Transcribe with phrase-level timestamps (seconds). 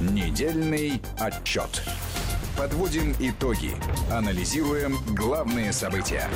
[0.00, 1.82] Недельный отчет.
[2.56, 3.72] Подводим итоги.
[4.10, 6.26] Анализируем главные события.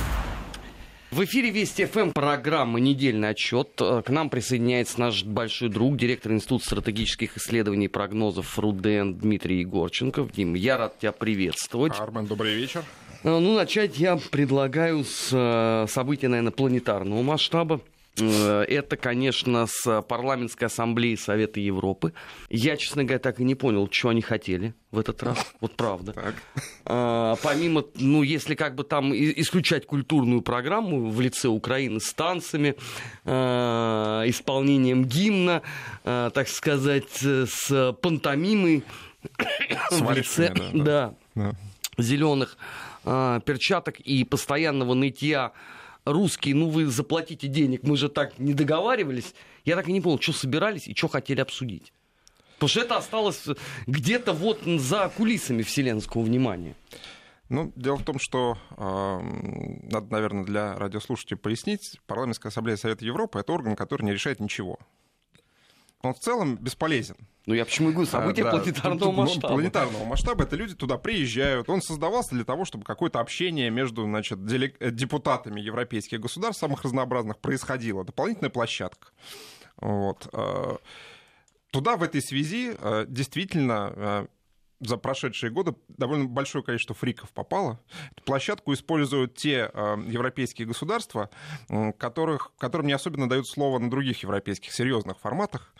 [1.10, 3.70] В эфире Вести ФМ программа «Недельный отчет».
[3.76, 10.30] К нам присоединяется наш большой друг, директор Института стратегических исследований и прогнозов РУДН Дмитрий Егорченков.
[10.32, 11.98] Дим, я рад тебя приветствовать.
[11.98, 12.84] Армен, добрый вечер.
[13.22, 17.80] Ну, начать я предлагаю с э, события, наверное, планетарного масштаба.
[18.20, 22.12] Э, это, конечно, с парламентской ассамблеи Совета Европы.
[22.48, 25.54] Я, честно говоря, так и не понял, что они хотели в этот раз.
[25.61, 26.12] Вот правда.
[26.12, 26.34] Так.
[26.84, 32.77] А, помимо, ну, если как бы там исключать культурную программу в лице Украины с танцами,
[33.25, 35.62] а, исполнением гимна,
[36.05, 38.84] а, так сказать, с пантомимой
[39.91, 41.53] с в лице, да, да, да.
[41.98, 42.56] зеленых
[43.05, 45.53] перчаток и постоянного нытья
[46.05, 49.35] русские, ну вы заплатите денег, мы же так не договаривались.
[49.65, 51.93] Я так и не понял, что собирались и что хотели обсудить.
[52.55, 53.45] Потому что это осталось
[53.87, 56.75] где-то вот за кулисами вселенского внимания.
[57.48, 59.20] Ну, дело в том, что э,
[59.91, 64.78] надо, наверное, для радиослушателей пояснить, Парламентская ассамблея Совета Европы это орган, который не решает ничего
[66.05, 67.16] он в целом бесполезен.
[67.47, 68.50] Ну, я почему и говорю, события а, да.
[68.58, 69.48] планетарного масштаба.
[69.48, 71.69] Планетарного масштаба, это люди туда приезжают.
[71.69, 77.38] Он создавался для того, чтобы какое-то общение между значит, э, депутатами европейских государств, самых разнообразных,
[77.38, 78.05] происходило.
[78.05, 79.08] Дополнительная площадка.
[79.77, 80.27] Вот.
[80.32, 80.78] Э,
[81.70, 84.27] туда в этой связи э, действительно
[84.87, 87.81] за прошедшие годы довольно большое количество фриков попало.
[88.13, 91.31] Эту площадку используют те э, европейские государства,
[91.69, 95.75] э, которых, которым не особенно дают слово на других европейских серьезных форматах.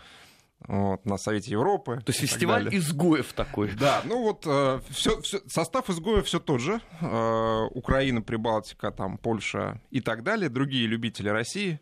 [0.67, 2.01] Вот, на Совете Европы.
[2.05, 2.81] То есть фестиваль далее.
[2.81, 3.71] изгоев такой.
[3.73, 6.81] Да, ну вот э, всё, всё, состав изгоев все тот же.
[7.01, 10.49] Э, Украина, Прибалтика, там, Польша и так далее.
[10.49, 11.81] Другие любители России.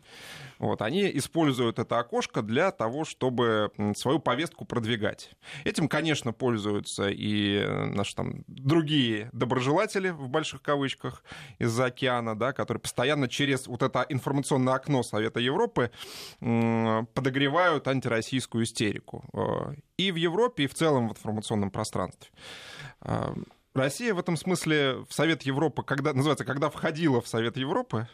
[0.59, 5.31] Вот, они используют это окошко для того, чтобы свою повестку продвигать.
[5.65, 11.23] Этим, конечно, пользуются и э, наши там другие доброжелатели, в больших кавычках,
[11.59, 15.91] из-за океана, да, которые постоянно через вот это информационное окно Совета Европы
[16.39, 19.23] подогревают антироссийскую истерику.
[19.33, 22.29] Э, и в Европе, и в целом в информационном пространстве.
[23.01, 23.33] Э,
[23.73, 28.07] Россия в этом смысле в Совет Европы, когда, называется, когда входила в Совет Европы,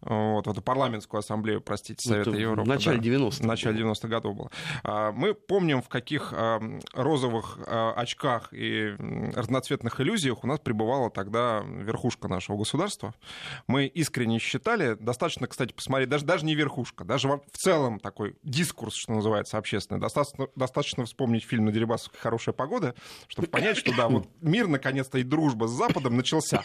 [0.00, 2.62] вот, в эту парламентскую ассамблею, простите, Совета Это Европы.
[2.62, 3.36] В начале да, 90-х.
[3.38, 4.50] В начале 90-х годов было.
[4.84, 6.60] А, мы помним, в каких а,
[6.92, 8.94] розовых а, очках и
[9.34, 13.14] разноцветных иллюзиях у нас пребывала тогда верхушка нашего государства.
[13.66, 18.94] Мы искренне считали, достаточно, кстати, посмотреть, даже, даже не верхушка, даже в целом такой дискурс,
[18.94, 20.00] что называется, общественный.
[20.00, 22.94] Достаточно, достаточно вспомнить фильм на Дерибасовской «Хорошая погода»,
[23.28, 26.64] чтобы понять, что да, вот мир, наконец-то, и дружба с Западом начался.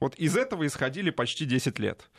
[0.00, 2.10] Вот из этого исходили почти 10 лет.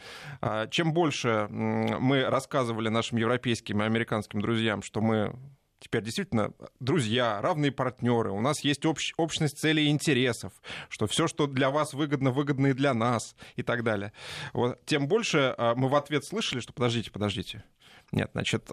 [0.41, 5.35] А, чем больше мы рассказывали нашим европейским и американским друзьям, что мы
[5.79, 10.51] теперь действительно друзья, равные партнеры, у нас есть общ, общность целей и интересов,
[10.89, 14.11] что все, что для вас выгодно, выгодно и для нас и так далее.
[14.53, 17.63] Вот, тем больше а, мы в ответ слышали, что подождите, подождите.
[18.11, 18.71] Нет, значит,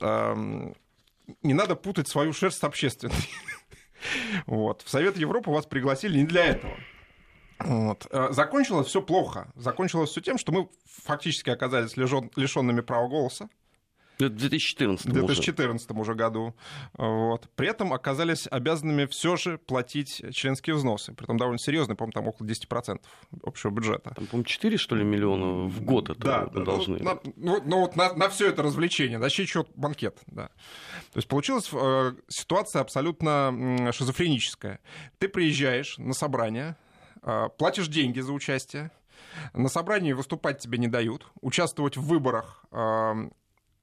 [1.43, 3.15] не надо путать свою шерсть с общественной.
[4.45, 4.83] Вот.
[4.83, 6.77] В Совет Европы вас пригласили не для этого.
[7.59, 8.07] Вот.
[8.11, 9.51] Э, закончилось все плохо.
[9.55, 10.69] Закончилось все тем, что мы
[11.05, 13.49] фактически оказались лишенными права голоса.
[14.19, 16.01] В 2014, 2014 уже.
[16.01, 16.55] уже году.
[16.97, 17.49] Вот.
[17.55, 21.13] При этом оказались обязанными все же платить членские взносы.
[21.13, 23.01] Притом довольно серьезные, по-моему, там около 10%
[23.43, 24.15] общего бюджета.
[24.17, 26.99] Там, по-моему, 4, что ли, миллиона в год это да, должны.
[26.99, 30.19] Да, ну, ну, ну, вот на, на все это развлечение, да, еще банкет.
[30.29, 30.47] Да.
[31.13, 34.81] То есть получилась э, ситуация абсолютно шизофреническая.
[35.19, 36.77] Ты приезжаешь на собрание,
[37.59, 38.91] платишь деньги за участие,
[39.55, 43.29] на собрании выступать тебе не дают, участвовать в выборах а,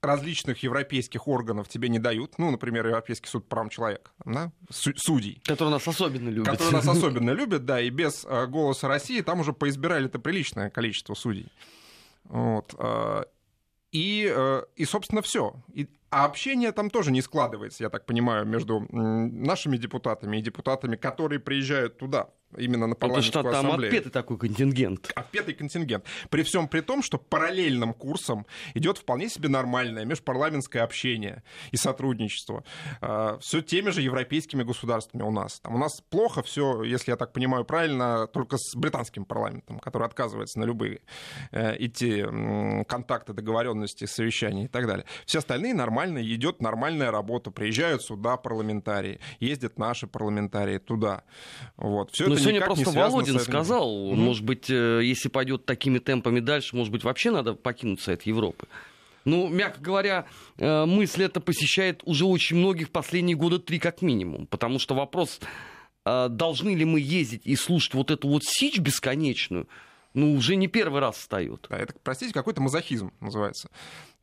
[0.02, 5.40] различных европейских органов тебе не дают, ну, например, Европейский суд прав человека, да, судей.
[5.44, 6.50] Который нас особенно любит.
[6.50, 10.70] Который нас особенно любит, да, и без а, голоса России там уже поизбирали это приличное
[10.70, 11.48] количество судей.
[12.24, 12.74] Вот.
[13.92, 15.54] И, и собственно, все.
[15.72, 20.94] И, а общение там тоже не складывается, я так понимаю, между нашими депутатами и депутатами,
[20.94, 23.92] которые приезжают туда, именно на парламентскую Потому что там ассамблею.
[23.92, 25.10] отпетый такой контингент.
[25.14, 26.04] Отпетый контингент.
[26.30, 31.42] При всем при том, что параллельным курсом идет вполне себе нормальное межпарламентское общение
[31.72, 32.64] и сотрудничество.
[33.00, 35.60] А, все теми же европейскими государствами у нас.
[35.60, 40.06] Там у нас плохо все, если я так понимаю правильно, только с британским парламентом, который
[40.06, 41.00] отказывается на любые
[41.50, 42.24] э, идти
[42.86, 45.06] контакты, договоренности, совещания и так далее.
[45.26, 47.50] Все остальные нормально, идет нормальная работа.
[47.50, 51.22] Приезжают сюда парламентарии, ездят наши парламентарии туда.
[51.76, 52.10] Вот.
[52.12, 54.14] Все это сегодня просто Володин сказал, mm-hmm.
[54.14, 58.66] может быть, э, если пойдет такими темпами дальше, может быть, вообще надо покинуть Совет Европы.
[59.24, 60.26] Ну, мягко говоря,
[60.58, 64.46] э, мысль эта посещает уже очень многих последние года три как минимум.
[64.46, 65.40] Потому что вопрос,
[66.04, 69.66] э, должны ли мы ездить и слушать вот эту вот сич бесконечную,
[70.14, 71.66] ну, уже не первый раз встает.
[71.68, 73.68] Да, это, простите, какой-то мазохизм называется.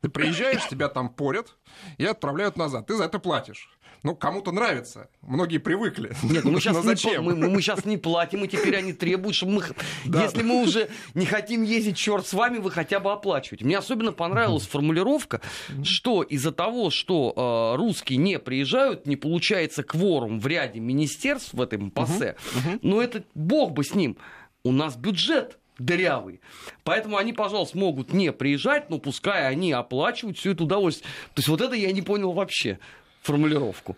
[0.00, 1.56] Ты приезжаешь, тебя там порят
[1.98, 2.86] и отправляют назад.
[2.86, 3.70] Ты за это платишь.
[4.02, 5.08] Ну, кому-то нравится.
[5.20, 6.12] Многие привыкли.
[6.24, 7.04] Нет, ну мы сейчас?
[7.04, 9.62] Не, мы, мы сейчас не платим, и теперь они требуют, чтобы мы...
[10.06, 10.22] Да.
[10.22, 13.64] Если мы уже не хотим ездить, черт с вами, вы хотя бы оплачиваете.
[13.64, 15.40] Мне особенно понравилась формулировка,
[15.84, 21.60] что из-за того, что э, русские не приезжают, не получается кворум в ряде министерств в
[21.60, 22.36] этом ПАСЕ,
[22.82, 24.16] но это бог бы с ним.
[24.64, 26.40] У нас бюджет дырявый.
[26.84, 31.08] Поэтому они, пожалуйста, могут не приезжать, но пускай они оплачивают все это удовольствие.
[31.34, 32.78] То есть вот это я не понял вообще
[33.22, 33.96] формулировку.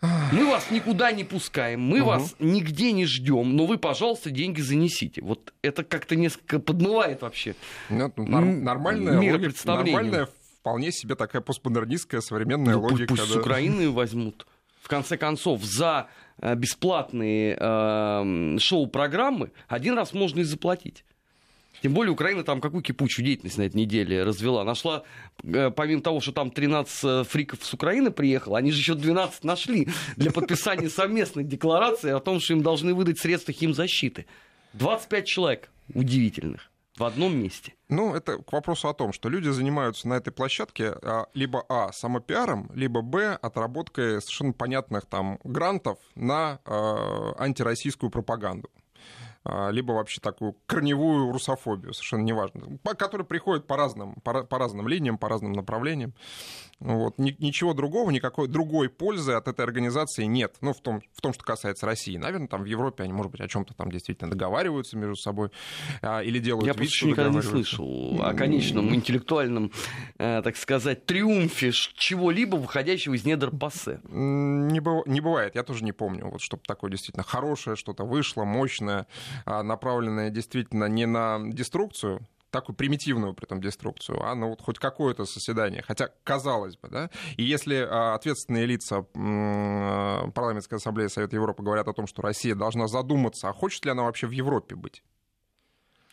[0.00, 2.10] Мы вас никуда не пускаем, мы угу.
[2.10, 5.20] вас нигде не ждем, но вы, пожалуйста, деньги занесите.
[5.22, 7.56] Вот это как-то несколько подмывает вообще.
[7.88, 10.28] Ну, нормальная, нормальная,
[10.60, 13.08] вполне себе такая постмодернистская современная ну, логика.
[13.08, 13.34] Пусть да.
[13.34, 14.46] с Украины возьмут.
[14.88, 16.08] В конце концов, за
[16.40, 21.04] э, бесплатные э, шоу-программы один раз можно и заплатить.
[21.82, 24.64] Тем более Украина там какую кипучую деятельность на этой неделе развела.
[24.64, 25.02] Нашла,
[25.44, 29.44] э, помимо того, что там 13 э, фриков с Украины приехало, они же еще 12
[29.44, 34.24] нашли для подписания совместной декларации о том, что им должны выдать средства химзащиты.
[34.72, 36.67] 25 человек удивительных
[36.98, 37.74] в одном месте.
[37.88, 41.92] Ну, это к вопросу о том, что люди занимаются на этой площадке а, либо а
[41.92, 48.70] самопиаром, либо б отработкой совершенно понятных там грантов на э, антироссийскую пропаганду.
[49.50, 54.86] А, либо вообще такую корневую русофобию, совершенно неважно, которые приходят по разным, по, по разным
[54.88, 56.12] линиям, по разным направлениям.
[56.80, 57.18] Вот.
[57.18, 60.56] Ничего другого, никакой другой пользы от этой организации нет.
[60.60, 62.16] Ну, в том, в том, что касается России.
[62.16, 65.50] Наверное, там в Европе они, может быть, о чем-то там действительно договариваются между собой
[66.02, 69.72] а, или делают Я вид, что никогда не слышал о конечном интеллектуальном,
[70.18, 74.00] э, так сказать, триумфе чего-либо, выходящего из недр пассе.
[74.04, 75.06] Не, быв...
[75.06, 79.06] не бывает, я тоже не помню, вот, чтобы такое действительно хорошее что-то вышло, мощное,
[79.44, 82.20] а, направленное действительно не на деструкцию,
[82.50, 85.82] такую примитивную, при этом, деструкцию, а ну вот хоть какое-то соседание.
[85.86, 91.92] Хотя, казалось бы, да, и если а, ответственные лица Парламентской ассамблеи Совета Европы говорят о
[91.92, 95.02] том, что Россия должна задуматься, а хочет ли она вообще в Европе быть?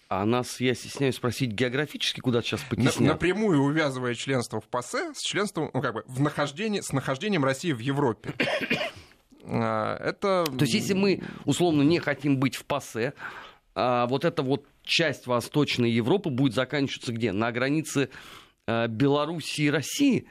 [0.08, 3.00] А нас, я стесняюсь спросить, географически куда сейчас потеснят?
[3.00, 7.72] Напрямую увязывая членство в ПАСЕ с членством, ну, как бы, в нахождении, с нахождением России
[7.72, 8.34] в Европе.
[9.48, 10.46] А, это...
[10.46, 13.14] То есть, если мы, условно, не хотим быть в ПАСЕ,
[13.76, 17.32] а вот эта вот часть Восточной Европы будет заканчиваться где?
[17.32, 18.10] На границе
[18.68, 20.28] э, Белоруссии и России?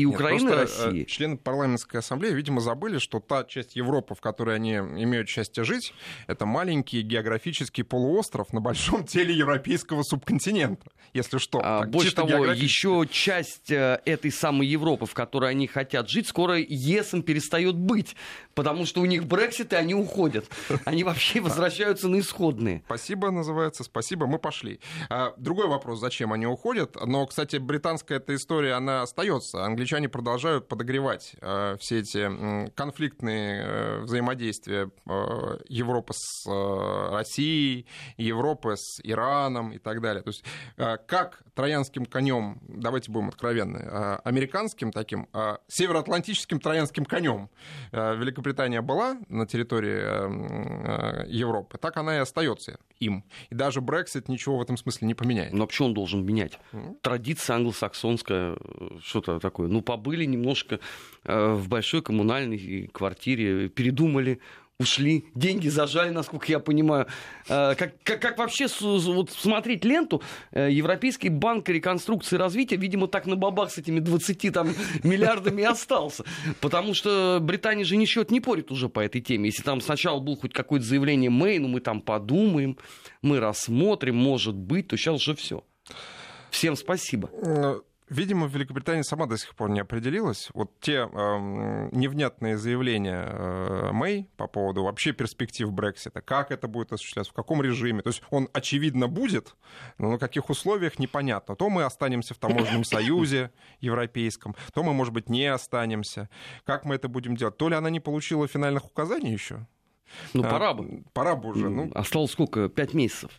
[0.00, 1.04] и Украины, э, России.
[1.04, 5.92] Члены парламентской ассамблеи, видимо, забыли, что та часть Европы, в которой они имеют счастье жить,
[6.26, 11.60] это маленький географический полуостров на большом теле европейского субконтинента, если что.
[11.62, 12.64] А, больше того, географически.
[12.64, 18.14] еще часть э, этой самой Европы, в которой они хотят жить, скоро ЕСом перестает быть,
[18.58, 20.46] потому что у них Брексит, и они уходят.
[20.84, 22.82] Они вообще возвращаются на исходные.
[22.86, 24.80] Спасибо, называется, спасибо, мы пошли.
[25.08, 29.64] А, другой вопрос, зачем они уходят, но, кстати, британская эта история, она остается.
[29.64, 36.44] Англичане продолжают подогревать э, все эти конфликтные э, взаимодействия э, Европы с
[37.12, 40.24] Россией, Европы с Ираном и так далее.
[40.24, 40.44] То есть
[41.06, 43.78] как троянским конем, давайте будем откровенны,
[44.24, 45.28] американским таким,
[45.68, 47.50] североатлантическим троянским конем
[48.48, 53.24] Великобритания была на территории Европы, так она и остается им.
[53.50, 55.52] И даже Брексит ничего в этом смысле не поменяет.
[55.52, 56.58] Но почему он должен менять?
[57.02, 58.56] Традиция англосаксонская,
[59.02, 59.68] что-то такое.
[59.68, 60.80] Ну, побыли немножко
[61.24, 64.40] э, в большой коммунальной квартире, передумали,
[64.80, 67.08] ушли, деньги зажали, насколько я понимаю.
[67.48, 73.08] Э, как, как, как вообще вот смотреть ленту, э, Европейский банк реконструкции и развития, видимо,
[73.08, 76.24] так на бабах с этими 20 там, миллиардами остался.
[76.60, 79.46] Потому что Британия же ничего не порит уже по этой теме.
[79.46, 82.78] Если там сначала было хоть какое-то заявление Мэй, ну мы там подумаем,
[83.20, 85.64] мы рассмотрим, может быть, то сейчас уже все.
[86.50, 87.30] Всем спасибо.
[88.10, 90.48] Видимо, Великобритания сама до сих пор не определилась.
[90.54, 96.92] Вот те э, невнятные заявления э, Мэй по поводу вообще перспектив Брексита, как это будет
[96.92, 98.02] осуществляться, в каком режиме.
[98.02, 99.56] То есть он, очевидно, будет,
[99.98, 101.54] но на каких условиях непонятно.
[101.54, 103.50] То мы останемся в таможенном союзе
[103.80, 106.30] европейском, то мы, может быть, не останемся.
[106.64, 107.56] Как мы это будем делать?
[107.58, 109.66] То ли она не получила финальных указаний еще?
[110.32, 111.04] Ну, а, пора бы.
[111.12, 111.68] Пора бы уже.
[111.68, 111.90] Ну.
[111.94, 112.68] Осталось сколько?
[112.68, 113.30] Пять месяцев.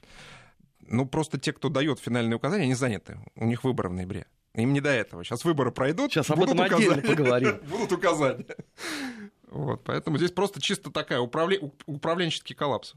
[0.82, 3.20] Ну, просто те, кто дает финальные указания, они заняты.
[3.36, 4.26] У них выборы в ноябре.
[4.56, 5.24] Им не до этого.
[5.24, 6.12] Сейчас выборы пройдут.
[6.12, 6.92] Сейчас об этом указания.
[6.92, 7.60] отдельно поговорим.
[7.70, 8.46] Будут указания.
[9.50, 11.60] Вот, поэтому здесь просто чисто такая управле...
[11.86, 12.94] управленческий коллапс.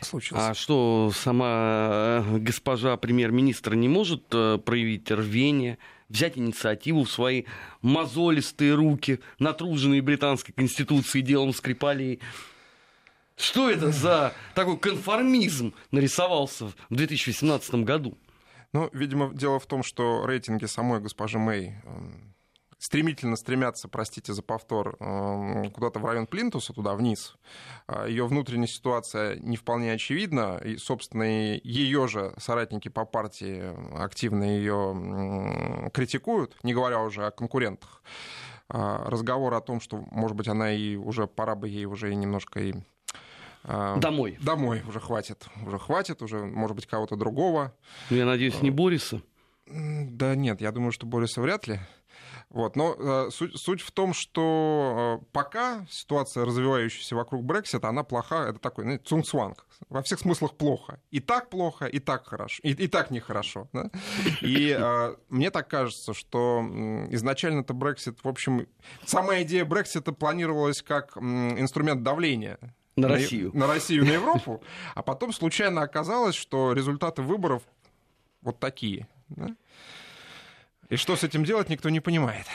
[0.00, 0.50] случился.
[0.50, 7.44] А что, сама э, госпожа премьер-министр не может э, проявить рвение, взять инициативу в свои
[7.82, 12.20] мозолистые руки, натруженные британской конституцией делом Скрипалей?
[13.36, 18.16] Что это за такой конформизм нарисовался в 2018 году?
[18.72, 22.34] Ну, видимо, дело в том, что рейтинги самой госпожи Мэй эм,
[22.78, 27.36] стремительно стремятся, простите за повтор, эм, куда-то в район Плинтуса, туда вниз.
[27.86, 34.44] А, ее внутренняя ситуация не вполне очевидна, и, собственно, ее же соратники по партии активно
[34.44, 38.02] ее критикуют, не говоря уже о конкурентах.
[38.68, 42.60] А, разговор о том, что, может быть, она и уже пора бы ей уже немножко
[42.60, 42.95] и а,
[43.66, 44.38] домой.
[44.40, 45.46] Домой уже хватит.
[45.66, 47.74] Уже хватит, уже, может быть, кого-то другого.
[48.10, 49.22] Ну, я надеюсь, не Бориса.
[49.66, 51.80] Да нет, я думаю, что Бориса вряд ли.
[52.50, 52.76] Вот.
[52.76, 58.48] Но э, суть, суть в том, что э, пока ситуация, развивающаяся вокруг Брексита, она плоха,
[58.48, 59.66] это такой ну, цунгцванг.
[59.88, 61.00] Во всех смыслах плохо.
[61.10, 63.68] И так плохо, и так хорошо, и, и так нехорошо.
[63.72, 63.90] Да?
[64.40, 66.62] И э, мне так кажется, что
[67.10, 68.68] изначально-то Брексит, в общем,
[69.04, 72.58] сама идея Брексита планировалась как инструмент давления
[72.96, 73.50] на Россию.
[73.52, 74.62] На, на Россию, на Европу.
[74.94, 77.62] А потом случайно оказалось, что результаты выборов
[78.42, 79.06] вот такие.
[79.28, 79.54] Да?
[80.88, 82.46] И что с этим делать, никто не понимает.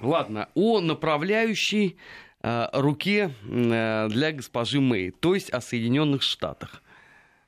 [0.00, 1.96] Ладно, о направляющей
[2.42, 6.82] э, руке э, для госпожи Мэй, то есть о Соединенных Штатах.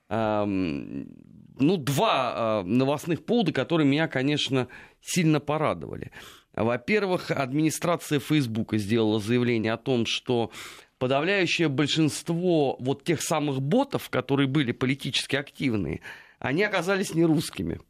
[0.08, 4.68] Э, ну, два э, новостных повода, которые меня, конечно,
[5.00, 6.12] сильно порадовали.
[6.54, 10.50] Во-первых, администрация Фейсбука сделала заявление о том, что
[10.98, 16.00] подавляющее большинство вот тех самых ботов, которые были политически активные,
[16.38, 17.80] они оказались не русскими.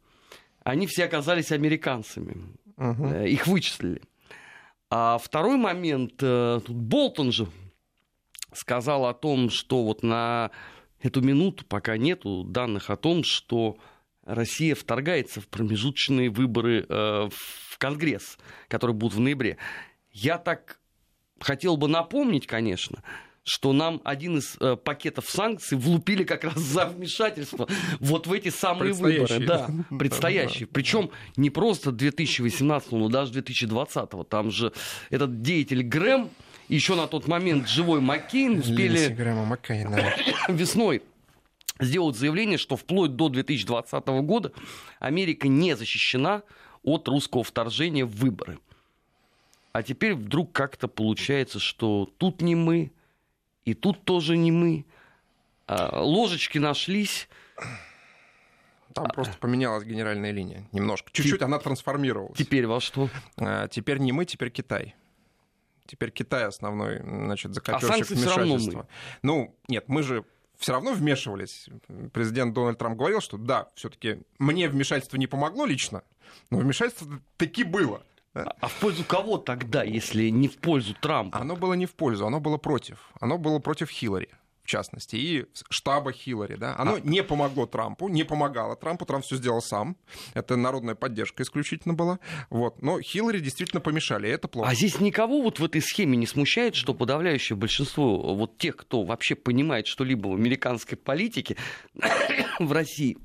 [0.63, 2.37] Они все оказались американцами.
[2.77, 3.07] Угу.
[3.25, 4.01] Их вычислили.
[4.89, 7.47] А второй момент, э, тут Болтон же
[8.53, 10.51] сказал о том, что вот на
[11.01, 13.77] эту минуту пока нету данных о том, что
[14.23, 18.37] Россия вторгается в промежуточные выборы э, в Конгресс,
[18.67, 19.57] которые будут в ноябре.
[20.11, 20.79] Я так
[21.39, 23.03] хотел бы напомнить, конечно,
[23.43, 27.67] что нам один из э, пакетов санкций влупили как раз за вмешательство
[27.99, 29.45] вот в эти самые выборы.
[29.45, 30.67] Да, предстоящие.
[30.67, 34.09] Причем не просто 2018, но даже 2020.
[34.27, 34.73] Там же
[35.09, 36.29] этот деятель Грэм,
[36.67, 39.15] еще на тот момент живой Маккейн успели
[40.49, 41.01] весной
[41.79, 44.51] сделать заявление, что вплоть до 2020 года
[44.99, 46.43] Америка не защищена
[46.83, 48.59] от русского вторжения в выборы.
[49.77, 52.91] А теперь вдруг как-то получается, что тут не мы,
[53.63, 54.87] и тут тоже не мы.
[55.67, 57.29] А, ложечки нашлись.
[58.95, 59.09] Там а...
[59.09, 61.11] просто поменялась генеральная линия немножко.
[61.11, 61.43] Чуть-чуть Теп...
[61.43, 62.35] она трансформировалась.
[62.35, 63.07] Теперь во что?
[63.37, 64.95] А, теперь не мы, теперь Китай.
[65.85, 68.87] Теперь Китай основной, значит, закопёрщик а вмешательства.
[69.21, 70.25] Ну, нет, мы же
[70.57, 71.69] все равно вмешивались.
[72.13, 76.01] Президент Дональд Трамп говорил, что да, все-таки мне вмешательство не помогло лично,
[76.49, 78.01] но вмешательство таки было.
[78.43, 81.39] А, в пользу кого тогда, если не в пользу Трампа?
[81.39, 83.09] Оно было не в пользу, оно было против.
[83.19, 84.29] Оно было против Хиллари
[84.67, 86.57] в частности, и штаба Хиллари.
[86.57, 86.75] Да?
[86.77, 86.99] Оно а...
[86.99, 89.95] не помогло Трампу, не помогало Трампу, Трамп все сделал сам.
[90.33, 92.19] Это народная поддержка исключительно была.
[92.49, 92.81] Вот.
[92.81, 94.69] Но Хиллари действительно помешали, и это плохо.
[94.69, 99.03] А здесь никого вот в этой схеме не смущает, что подавляющее большинство вот тех, кто
[99.03, 101.55] вообще понимает что-либо в американской политике
[102.59, 103.17] в России,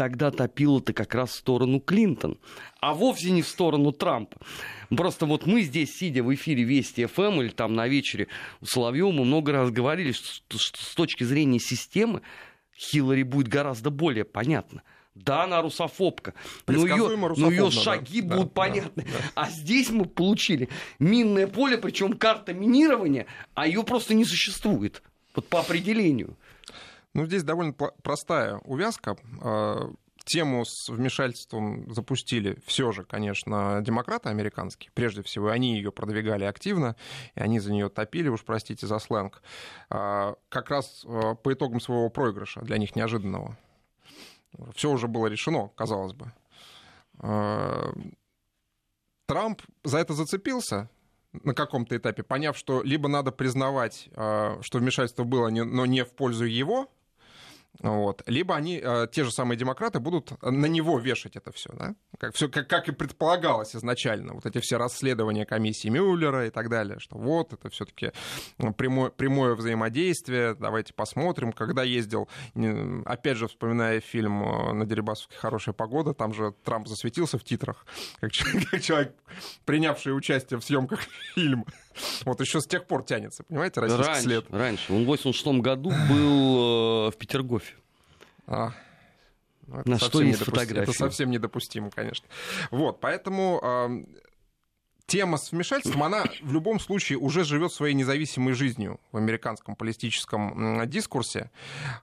[0.00, 2.38] тогда топило-то как раз в сторону Клинтон,
[2.80, 4.38] а вовсе не в сторону Трампа.
[4.88, 8.28] Просто вот мы здесь, сидя в эфире Вести ФМ эм или там на вечере
[8.62, 12.22] у Соловьева, мы много раз говорили, что, что с точки зрения системы
[12.74, 14.82] Хиллари будет гораздо более понятно.
[15.14, 16.32] Да, она русофобка,
[16.66, 19.02] но ее, но ее шаги да, будут да, понятны.
[19.02, 19.24] Да, да.
[19.34, 25.02] А здесь мы получили минное поле, причем карта минирования, а ее просто не существует.
[25.34, 26.38] Вот по определению.
[27.14, 29.16] Ну, здесь довольно простая увязка.
[29.42, 29.90] А,
[30.24, 34.92] тему с вмешательством запустили все же, конечно, демократы американские.
[34.94, 36.94] Прежде всего, они ее продвигали активно,
[37.34, 39.42] и они за нее топили, уж простите за сленг,
[39.88, 43.58] а, как раз а, по итогам своего проигрыша, для них неожиданного.
[44.74, 46.32] Все уже было решено, казалось бы.
[49.26, 50.90] Трамп за это зацепился,
[51.32, 56.46] на каком-то этапе, поняв, что либо надо признавать, что вмешательство было, но не в пользу
[56.46, 56.90] его,
[57.82, 58.22] вот.
[58.26, 61.94] Либо они, э, те же самые демократы, будут на него вешать это все, да?
[62.18, 64.34] как, все как, как и предполагалось изначально.
[64.34, 68.12] Вот эти все расследования комиссии Мюллера и так далее, что вот это все-таки
[68.76, 71.52] прямое, прямое взаимодействие, давайте посмотрим.
[71.52, 72.28] Когда ездил,
[73.06, 77.86] опять же, вспоминая фильм э, на Дерибасовке «Хорошая погода», там же Трамп засветился в титрах,
[78.20, 78.32] как,
[78.70, 79.14] как человек,
[79.64, 81.00] принявший участие в съемках
[81.34, 81.64] фильма.
[82.24, 84.44] Вот еще с тех пор тянется, понимаете, российский раньше, след.
[84.50, 84.92] Раньше.
[84.92, 87.74] Он в 86 году был э, в Петергофе.
[88.46, 88.72] А,
[89.66, 90.82] ну, это На что есть фотографии.
[90.82, 92.26] Это совсем недопустимо, конечно.
[92.70, 94.06] Вот, поэтому ам,
[95.10, 100.88] тема с вмешательством, она в любом случае уже живет своей независимой жизнью в американском политическом
[100.88, 101.50] дискурсе.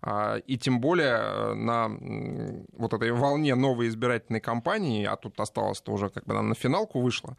[0.01, 1.89] А, И тем более э, на
[2.73, 7.01] вот этой волне новой избирательной кампании, а тут осталось-то уже как бы она на финалку
[7.01, 7.37] вышла,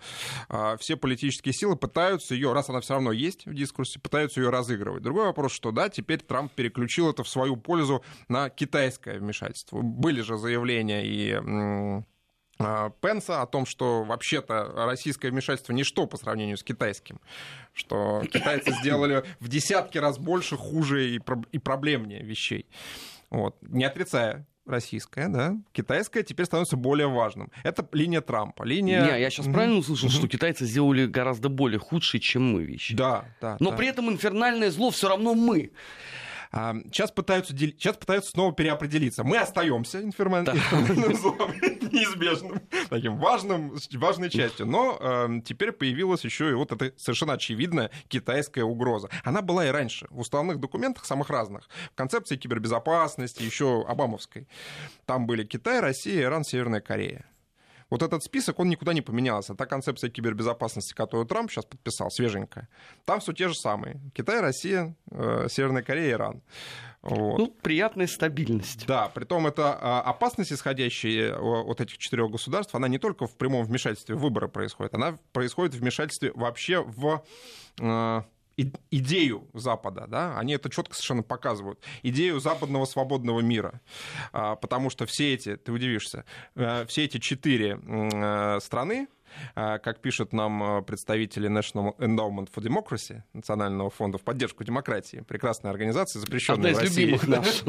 [0.78, 5.02] все политические силы пытаются ее, раз она все равно есть в дискурсе, пытаются ее разыгрывать.
[5.02, 9.82] Другой вопрос, что да, теперь Трамп переключил это в свою пользу на китайское вмешательство.
[9.82, 12.04] Были же заявления и
[12.58, 17.20] Пенса о том, что вообще-то российское вмешательство ничто по сравнению с китайским,
[17.72, 22.66] что китайцы сделали в десятки раз больше, хуже и, проб- и проблемнее вещей.
[23.30, 23.56] Вот.
[23.62, 27.50] Не отрицая российское, да, китайское теперь становится более важным.
[27.62, 29.02] Это линия Трампа, линия...
[29.02, 29.54] Не, я сейчас Мгм.
[29.54, 30.18] правильно услышал, Мгм.
[30.18, 32.94] что китайцы сделали гораздо более худшие, чем мы вещи.
[32.94, 33.56] Да, да.
[33.60, 33.76] Но да.
[33.76, 35.70] при этом инфернальное зло все равно мы.
[36.50, 39.22] А, Сейчас пытаются, сейчас пытаются снова переопределиться.
[39.22, 41.52] Мы остаемся информационным злом,
[41.92, 44.66] неизбежным, таким важным, важной частью.
[44.66, 49.08] Но эм, теперь появилась еще и вот эта совершенно очевидная китайская угроза.
[49.24, 51.68] Она была и раньше в уставных документах самых разных.
[51.92, 54.48] В концепции кибербезопасности, еще Обамовской.
[55.06, 57.24] Там были Китай, Россия, Иран, Северная Корея.
[57.90, 59.54] Вот этот список, он никуда не поменялся.
[59.54, 62.68] Та концепция кибербезопасности, которую Трамп сейчас подписал, свеженькая,
[63.04, 64.00] там все те же самые.
[64.14, 66.42] Китай, Россия, э, Северная Корея, Иран.
[67.00, 67.38] Вот.
[67.38, 68.86] Ну, приятная стабильность.
[68.86, 73.36] Да, притом это а, опасность, исходящая э, от этих четырех государств, она не только в
[73.36, 77.24] прямом вмешательстве в выборы происходит, она происходит в вмешательстве вообще в
[77.80, 78.22] э,
[78.90, 83.80] идею Запада, да, они это четко совершенно показывают, идею западного свободного мира,
[84.32, 86.24] А, потому что все эти, ты удивишься,
[86.54, 89.08] э, все эти четыре э, страны,
[89.78, 95.70] как пишут нам э, представители National Endowment for Democracy, Национального фонда в поддержку демократии, прекрасная
[95.70, 97.00] организация, запрещенная Одна из в России.
[97.02, 97.64] любимых наших.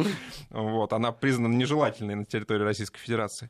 [0.50, 3.50] Вот, она признана нежелательной на территории Российской Федерации.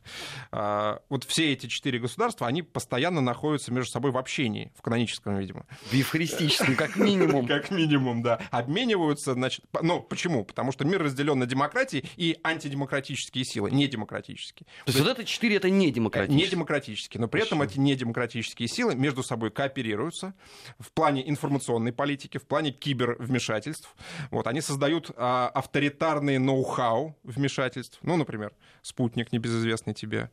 [0.52, 5.38] А, Вот все эти четыре государства, они постоянно находятся между собой в общении, в каноническом,
[5.38, 5.66] видимо.
[5.90, 7.46] В евхаристическом, как минимум.
[7.46, 8.40] Как минимум, да.
[8.50, 10.44] Обмениваются, значит, ну, почему?
[10.44, 14.66] Потому что мир разделен на демократии и антидемократические силы, не демократические.
[14.84, 16.50] То есть вот это четыре, это не Не демократично.
[16.50, 20.34] демократические, но при этом эти недемократические силы между собой кооперируются
[20.78, 23.94] в плане информационной политики, в плане кибервмешательств.
[24.30, 27.98] Вот, они создают а, авторитарные ноу-хау вмешательств.
[28.02, 30.30] Ну, например, спутник небезызвестный тебе.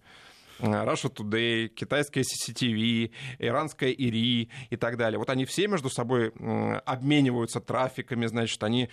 [0.59, 5.19] а, Russia Today, китайская CCTV, иранская ИРИ и так далее.
[5.19, 6.31] Вот они все между собой
[6.85, 8.89] обмениваются трафиками, значит, они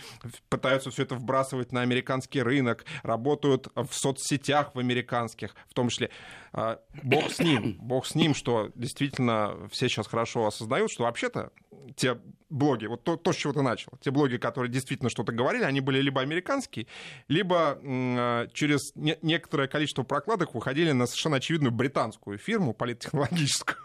[0.48, 6.10] пытаются все это вбрасывать на американский рынок, работают в соцсетях в американских, в том числе.
[6.56, 11.50] А, Бог с ним, бог с ним, что действительно все сейчас хорошо осознают, что вообще-то
[11.96, 12.16] те
[12.48, 15.80] блоги, вот то, то, с чего ты начал, те блоги, которые действительно что-то говорили, они
[15.80, 16.86] были либо американские,
[17.26, 23.76] либо м, а, через не- некоторое количество прокладок выходили на совершенно очевидную британскую фирму политтехнологическую,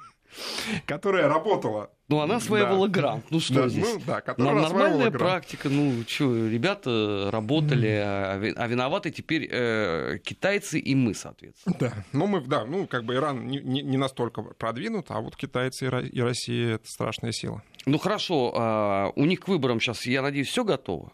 [0.86, 1.90] которая работала.
[2.08, 2.94] Ну, она осваивала Да.
[3.02, 3.26] грант.
[3.30, 3.86] Ну, что Да, здесь?
[3.86, 5.70] ну, да, которая осваивала Нормальная практика.
[5.70, 11.76] Ну, что, ребята работали, а а виноваты теперь э, китайцы и мы, соответственно.
[11.80, 15.36] Да, ну мы, да, ну как бы Иран не, не- не настолько продвинут, а вот
[15.36, 17.62] китайцы и Ро- и Россия это страшная сила.
[17.86, 21.12] Ну, хорошо, а, у них к выборам сейчас, я надеюсь, все готово?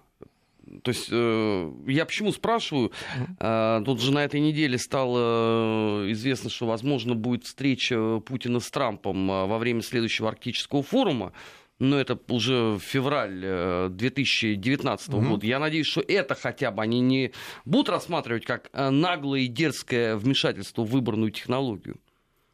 [0.84, 2.92] То есть э, я почему спрашиваю?
[3.40, 8.70] А, Тут же на этой неделе стало э, известно, что, возможно, будет встреча Путина с
[8.70, 11.34] Трампом а, во время следующего арктического форума.
[11.78, 15.30] Но это уже февраль э, 2019 Мгм.
[15.30, 15.46] года.
[15.46, 17.32] Я надеюсь, что это хотя бы они не
[17.66, 21.98] будут рассматривать как э, наглое и дерзкое вмешательство в выборную технологию.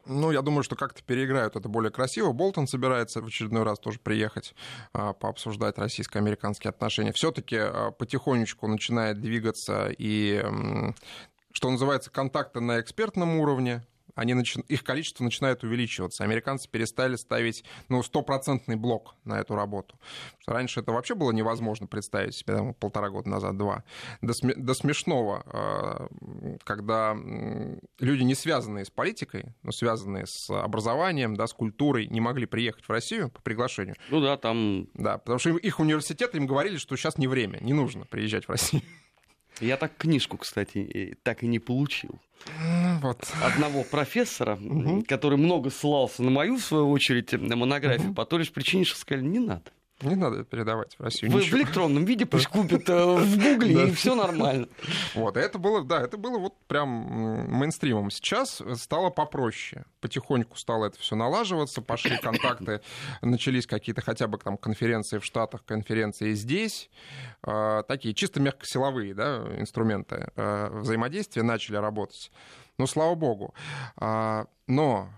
[0.06, 2.32] Ну, я думаю, что как-то переиграют это более красиво.
[2.32, 4.54] Болтон собирается в очередной раз тоже приехать
[4.92, 7.12] а, пообсуждать российско-американские отношения.
[7.12, 7.58] Все-таки
[7.98, 10.44] потихонечку начинает двигаться и,
[11.52, 13.82] что называется, контакты на экспертном уровне.
[14.14, 16.24] Они начи- Их количество начинает увеличиваться.
[16.24, 19.96] Американцы перестали ставить ну, стопроцентный блок на эту работу.
[19.98, 23.84] Потому что раньше это вообще было невозможно представить себе там, полтора года назад, два.
[24.20, 26.08] До, сме- до смешного, а,
[26.64, 27.16] когда
[27.98, 32.84] люди, не связанные с политикой, но связанные с образованием, да, с культурой, не могли приехать
[32.84, 33.96] в Россию по приглашению.
[34.10, 37.72] Ну да, там Да, потому что их университеты им говорили, что сейчас не время, не
[37.72, 38.82] нужно приезжать в Россию.
[39.60, 42.20] я так книжку, кстати, так и не получил.
[43.00, 43.24] Вот.
[43.42, 44.58] одного профессора,
[45.08, 48.98] который много ссылался на мою, в свою очередь, на монографию, по той лишь причине, что
[48.98, 49.70] сказали, не надо.
[50.02, 51.32] Не надо передавать в Россию.
[51.32, 54.68] В, в электронном виде пусть купят э, в Гугле, и все нормально.
[55.14, 58.10] Вот, это было, да, это было вот прям мейнстримом.
[58.10, 59.84] Сейчас стало попроще.
[60.00, 62.80] Потихоньку стало это все налаживаться, пошли контакты,
[63.22, 66.90] начались какие-то хотя бы там конференции в Штатах, конференции здесь.
[67.46, 72.30] Э, такие чисто мягкосиловые да, инструменты э, взаимодействия начали работать.
[72.78, 73.54] Ну, слава богу.
[73.96, 75.08] А, но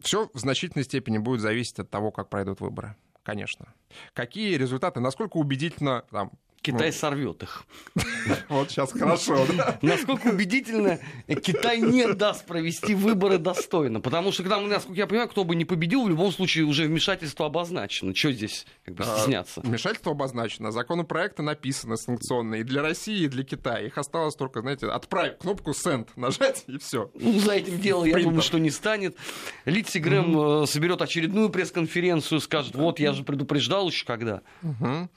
[0.00, 3.74] все в значительной степени будет зависеть от того, как пройдут выборы конечно.
[4.14, 6.32] Какие результаты, насколько убедительно там,
[6.62, 6.92] Китай ну.
[6.92, 7.64] сорвет их.
[8.48, 9.78] Вот сейчас хорошо, да?
[9.82, 14.00] Насколько убедительно Китай не даст провести выборы достойно.
[14.00, 16.86] Потому что, когда мы, насколько я понимаю, кто бы не победил, в любом случае уже
[16.86, 18.14] вмешательство обозначено.
[18.14, 19.60] Что здесь как бы, а, стесняться?
[19.60, 20.70] А, вмешательство обозначено.
[20.70, 23.80] Законопроекты написаны санкционные и для России, и для Китая.
[23.80, 27.10] Их осталось только, знаете, отправить кнопку «Send», нажать, и все.
[27.14, 29.16] Ну, за этим дело, я думаю, что не станет.
[29.64, 30.66] Литси Грэм mm-hmm.
[30.66, 34.42] соберет очередную пресс-конференцию, скажет, вот, я же предупреждал еще когда.
[34.62, 35.08] Mm-hmm.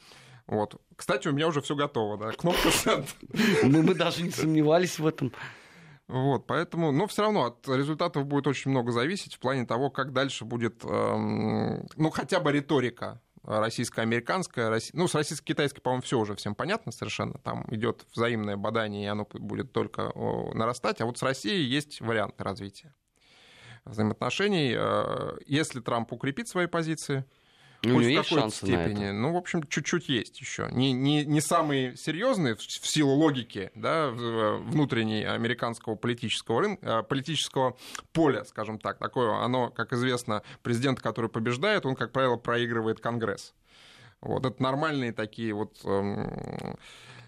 [0.48, 0.82] Вот.
[0.96, 3.08] Кстати, у меня уже все готово, да, кнопка send.
[3.64, 5.32] Мы, мы даже не сомневались в этом.
[6.08, 10.14] Вот, поэтому, но все равно от результатов будет очень много зависеть в плане того, как
[10.14, 16.36] дальше будет, эм, ну, хотя бы риторика российско-американская, Россия, ну, с российско-китайской, по-моему, все уже
[16.36, 20.12] всем понятно совершенно, там идет взаимное бадание, и оно будет только
[20.54, 22.94] нарастать, а вот с Россией есть варианты развития
[23.86, 24.74] взаимоотношений.
[24.76, 27.26] Э, если Трамп укрепит свои позиции,
[27.86, 29.00] ну, у него есть шансы степени.
[29.00, 29.14] на это?
[29.14, 30.68] Ну, в общем, чуть-чуть есть еще.
[30.72, 37.78] Не, не, не самые серьезные в силу логики да, внутренней американского политического, рынка, политического
[38.14, 38.98] поля, скажем так.
[39.00, 43.54] Такое оно, как известно, президент, который побеждает, он, как правило, проигрывает Конгресс.
[44.22, 46.78] Вот это нормальные такие вот эм,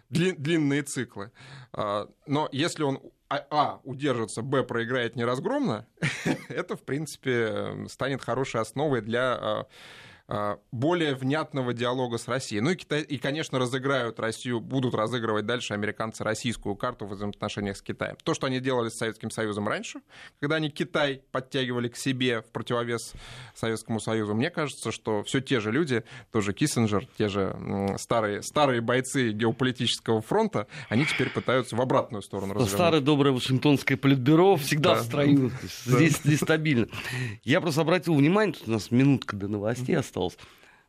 [0.10, 1.32] длинные циклы.
[1.74, 5.86] А, но если он а, а, удержится, б, проиграет неразгромно,
[6.50, 9.68] это, в принципе, станет хорошей основой для а,
[10.72, 12.62] более внятного диалога с Россией.
[12.62, 17.78] Ну и, Китай, и, конечно, разыграют Россию, будут разыгрывать дальше американцы российскую карту в взаимоотношениях
[17.78, 18.18] с Китаем.
[18.24, 20.02] То, что они делали с Советским Союзом раньше,
[20.42, 23.14] когда они Китай подтягивали к себе в противовес
[23.56, 27.56] Советскому Союзу, мне кажется, что все те же люди, тоже Киссинджер, те же
[27.98, 32.74] старые, старые бойцы геополитического фронта, они теперь пытаются в обратную сторону развернуть.
[32.74, 35.02] Старое доброе Вашингтонское политбюро всегда да.
[35.02, 35.52] в строю.
[35.86, 36.88] Здесь, здесь стабильно.
[37.44, 40.38] Я просто обратил внимание, тут у нас минутка до новостей осталась, осталось,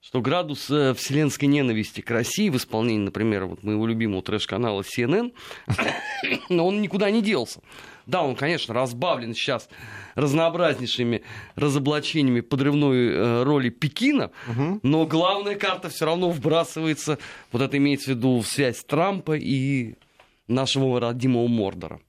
[0.01, 5.33] что градус э, вселенской ненависти к России в исполнении, например, вот моего любимого трэш-канала CNN,
[6.49, 7.61] но он никуда не делся.
[8.07, 9.69] Да, он, конечно, разбавлен сейчас
[10.15, 11.23] разнообразнейшими
[11.57, 14.81] разоблачениями подрывной э, роли Пекина, угу.
[14.83, 17.19] но главная карта все равно вбрасывается,
[17.53, 19.95] вот это имеется в виду связь Трампа и
[20.47, 22.01] нашего родимого Мордора.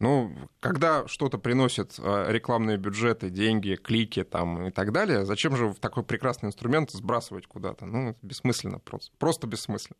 [0.00, 5.74] Ну, когда что-то приносит э, рекламные бюджеты, деньги, клики там и так далее, зачем же
[5.74, 7.86] такой прекрасный инструмент сбрасывать куда-то?
[7.86, 9.12] Ну, бессмысленно просто.
[9.18, 9.96] Просто бессмысленно.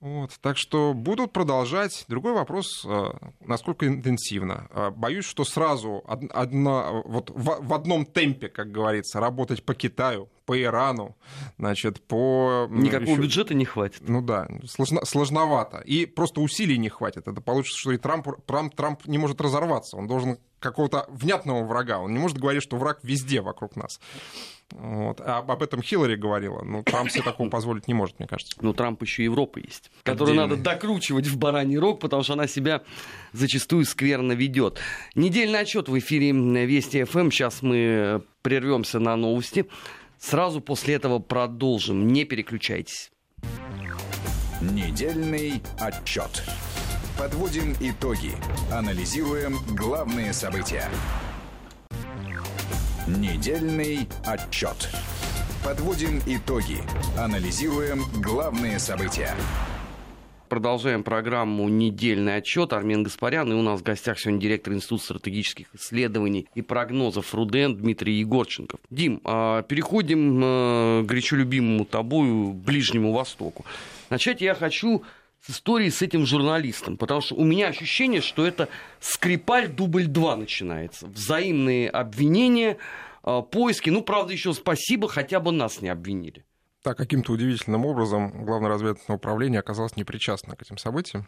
[0.00, 2.04] Вот, так что будут продолжать.
[2.06, 4.68] Другой вопрос, э, насколько интенсивно.
[4.70, 10.60] Э, боюсь, что сразу одна, вот в одном темпе, как говорится, работать по Китаю, по
[10.60, 11.16] Ирану,
[11.58, 12.68] значит, по...
[12.70, 13.22] Никакого еще...
[13.22, 14.08] бюджета не хватит.
[14.08, 15.78] Ну да, сложно, сложновато.
[15.78, 17.26] И просто усилий не хватит.
[17.26, 19.96] Это получится, что и Трамп, Трамп, Трамп не может разорваться.
[19.96, 21.98] Он должен какого-то внятного врага.
[21.98, 24.00] Он не может говорить, что враг везде вокруг нас.
[24.70, 25.20] Вот.
[25.20, 26.62] А об этом Хиллари говорила.
[26.62, 28.56] Ну, Трамп себе такого позволить не может, мне кажется.
[28.60, 32.82] Ну, Трамп еще Европа есть, которую надо докручивать в бараний рог, потому что она себя
[33.32, 34.78] зачастую скверно ведет.
[35.14, 36.32] Недельный отчет в эфире
[36.66, 37.30] Вести ФМ.
[37.30, 39.66] Сейчас мы прервемся на новости.
[40.18, 42.08] Сразу после этого продолжим.
[42.08, 43.10] Не переключайтесь.
[44.60, 46.42] Недельный отчет.
[47.16, 48.32] Подводим итоги.
[48.72, 50.88] Анализируем главные события.
[53.08, 54.90] Недельный отчет.
[55.64, 56.76] Подводим итоги.
[57.16, 59.34] Анализируем главные события.
[60.50, 62.74] Продолжаем программу «Недельный отчет».
[62.74, 63.50] Армен Гаспарян.
[63.50, 68.78] И у нас в гостях сегодня директор Института стратегических исследований и прогнозов РУДН Дмитрий Егорченков.
[68.90, 73.64] Дим, а, переходим э, к горячо любимому тобою Ближнему Востоку.
[74.10, 75.02] Начать я хочу
[75.40, 78.68] с истории с этим журналистом, потому что у меня ощущение, что это
[79.00, 81.06] Скрипаль дубль 2 начинается.
[81.06, 82.78] Взаимные обвинения,
[83.22, 83.90] а, поиски.
[83.90, 86.44] Ну, правда, еще спасибо, хотя бы нас не обвинили.
[86.84, 91.26] Да, каким-то удивительным образом Главное разведывательное управление оказалось непричастно к этим событиям.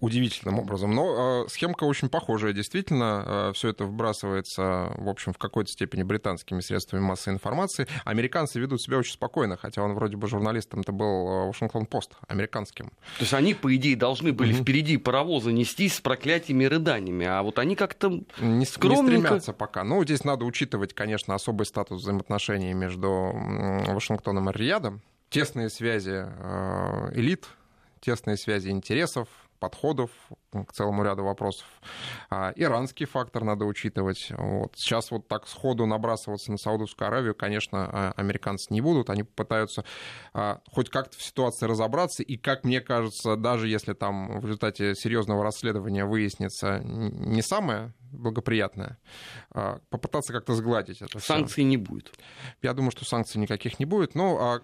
[0.00, 0.94] Удивительным образом.
[0.94, 3.24] Но э, схемка очень похожая, действительно.
[3.26, 7.86] Э, все это вбрасывается, в общем, в какой-то степени британскими средствами массовой информации.
[8.04, 12.86] Американцы ведут себя очень спокойно, хотя он вроде бы журналистом-то был Вашингтон-Пост, американским.
[12.86, 14.62] То есть они, по идее, должны были mm-hmm.
[14.62, 19.12] впереди паровоза нестись с проклятиями и рыданиями, а вот они как-то не, скромненько...
[19.12, 19.84] не стремятся пока.
[19.84, 23.08] Ну, здесь надо учитывать, конечно, особый статус взаимоотношений между
[23.88, 26.26] Вашингтоном и Риядом, тесные связи
[27.14, 27.46] элит,
[28.00, 30.10] тесные связи интересов, подходов
[30.66, 31.66] к целому ряду вопросов.
[32.30, 34.30] А, иранский фактор надо учитывать.
[34.30, 34.72] Вот.
[34.76, 39.10] Сейчас вот так сходу набрасываться на Саудовскую Аравию, конечно, а, американцы не будут.
[39.10, 39.84] Они попытаются
[40.32, 42.22] а, хоть как-то в ситуации разобраться.
[42.22, 48.98] И, как мне кажется, даже если там в результате серьезного расследования выяснится не самое благоприятное,
[49.90, 51.18] попытаться как-то сгладить это.
[51.18, 51.64] Санкций все.
[51.64, 52.14] не будет.
[52.62, 54.14] Я думаю, что санкций никаких не будет.
[54.14, 54.60] Но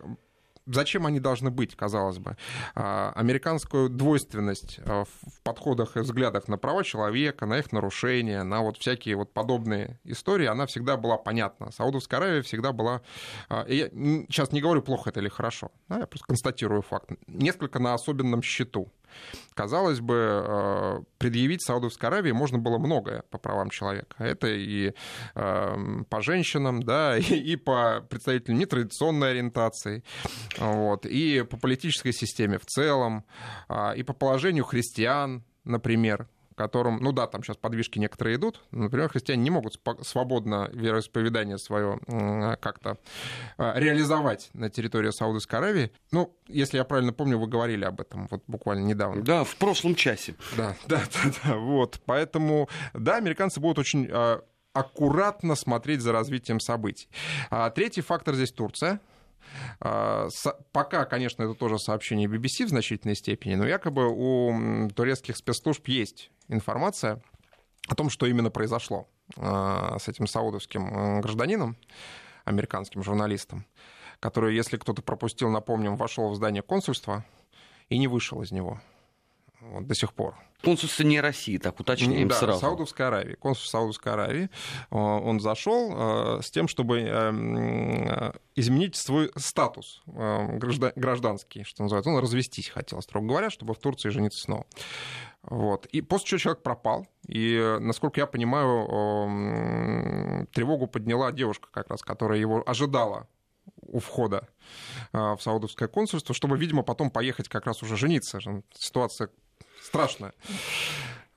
[0.66, 2.36] зачем они должны быть, казалось бы?
[2.74, 8.60] А, американскую двойственность а, в подходах и взглядах на права человека, на их нарушения, на
[8.60, 11.70] вот всякие вот подобные истории, она всегда была понятна.
[11.72, 13.02] Саудовская Аравия всегда была...
[13.48, 17.10] А, я сейчас не говорю, плохо это или хорошо, я просто констатирую факт.
[17.26, 18.90] Несколько на особенном счету.
[19.54, 24.16] Казалось бы, э, предъявить Саудовской Аравии можно было многое по правам человека.
[24.18, 24.94] Это и
[25.34, 30.02] эм, по женщинам, да, и по представителям нетрадиционной ориентации,
[30.58, 33.24] вот, и по политической системе в целом,
[33.68, 39.08] а, и по положению христиан, например, которым, ну да, там сейчас подвижки некоторые идут, например,
[39.08, 41.98] христиане не могут свободно вероисповедание свое
[42.60, 42.98] как-то
[43.58, 45.92] а, реализовать на территории Саудовской Аравии.
[46.10, 49.22] Ну, если я правильно помню, вы говорили об этом вот буквально недавно.
[49.22, 50.34] Да, в прошлом часе.
[50.56, 52.00] Да, да, да, да вот.
[52.06, 57.08] Поэтому, да, американцы будут очень а, аккуратно смотреть за развитием событий.
[57.50, 59.00] А третий фактор здесь Турция.
[59.80, 60.28] А,
[60.72, 66.30] пока, конечно, это тоже сообщение BBC в значительной степени, но якобы у турецких спецслужб есть
[66.48, 67.22] информация
[67.88, 71.76] о том, что именно произошло а, с этим саудовским гражданином,
[72.44, 73.66] американским журналистом,
[74.20, 77.24] который, если кто-то пропустил, напомним, вошел в здание консульства
[77.88, 78.80] и не вышел из него
[79.62, 80.34] вот, до сих пор.
[80.62, 82.60] Консульство не России, так уточняем да, сразу.
[82.60, 83.34] Саудовской Аравии.
[83.34, 84.48] Консул Саудовской Аравии.
[84.90, 92.10] Он зашел с тем, чтобы эм, изменить свой статус э, гражданский, что называется.
[92.10, 94.66] Он развестись хотел, строго говоря, чтобы в Турции жениться снова.
[95.42, 95.86] Вот.
[95.86, 97.08] И после чего человек пропал.
[97.26, 98.86] И, насколько я понимаю,
[100.52, 103.26] тревогу подняла девушка как раз, которая его ожидала
[103.80, 104.48] у входа
[105.12, 108.40] э, в саудовское консульство, чтобы, видимо, потом поехать как раз уже жениться.
[108.72, 109.28] Ситуация
[109.82, 110.32] страшная.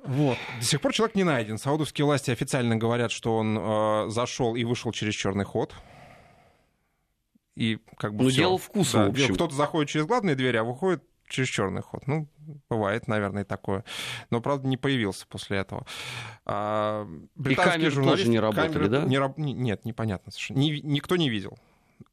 [0.04, 0.38] Вот.
[0.60, 1.58] До сих пор человек не найден.
[1.58, 5.74] Саудовские власти официально говорят, что он э, зашел и вышел через черный ход.
[7.56, 8.26] И как бы.
[8.26, 9.34] Ну, дело вкуса, да, в общем.
[9.34, 12.06] Кто-то заходит через главные двери, а выходит через черный ход.
[12.06, 12.28] Ну,
[12.70, 13.84] бывает, наверное, такое.
[14.30, 15.86] Но, правда, не появился после этого.
[16.46, 17.08] А,
[17.44, 19.04] и камеры тоже не работали, камеры, да?
[19.38, 20.60] Не, нет, непонятно совершенно.
[20.60, 21.58] Ни, никто не видел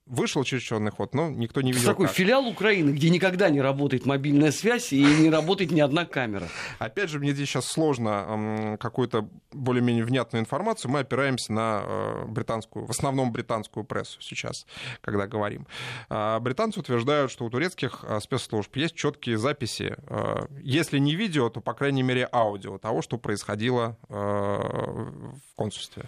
[0.06, 1.84] вышел через черный ход, но никто не видел.
[1.84, 2.16] Это такой как.
[2.16, 6.48] филиал Украины, где никогда не работает мобильная связь и не работает ни одна камера.
[6.78, 10.90] Опять же, мне здесь сейчас сложно какую-то более-менее внятную информацию.
[10.90, 14.66] Мы опираемся на э, британскую, в основном британскую прессу сейчас,
[15.00, 15.66] когда говорим.
[16.08, 21.48] А, британцы утверждают, что у турецких а, спецслужб есть четкие записи, а, если не видео,
[21.48, 26.04] то, по крайней мере, аудио того, что происходило в консульстве.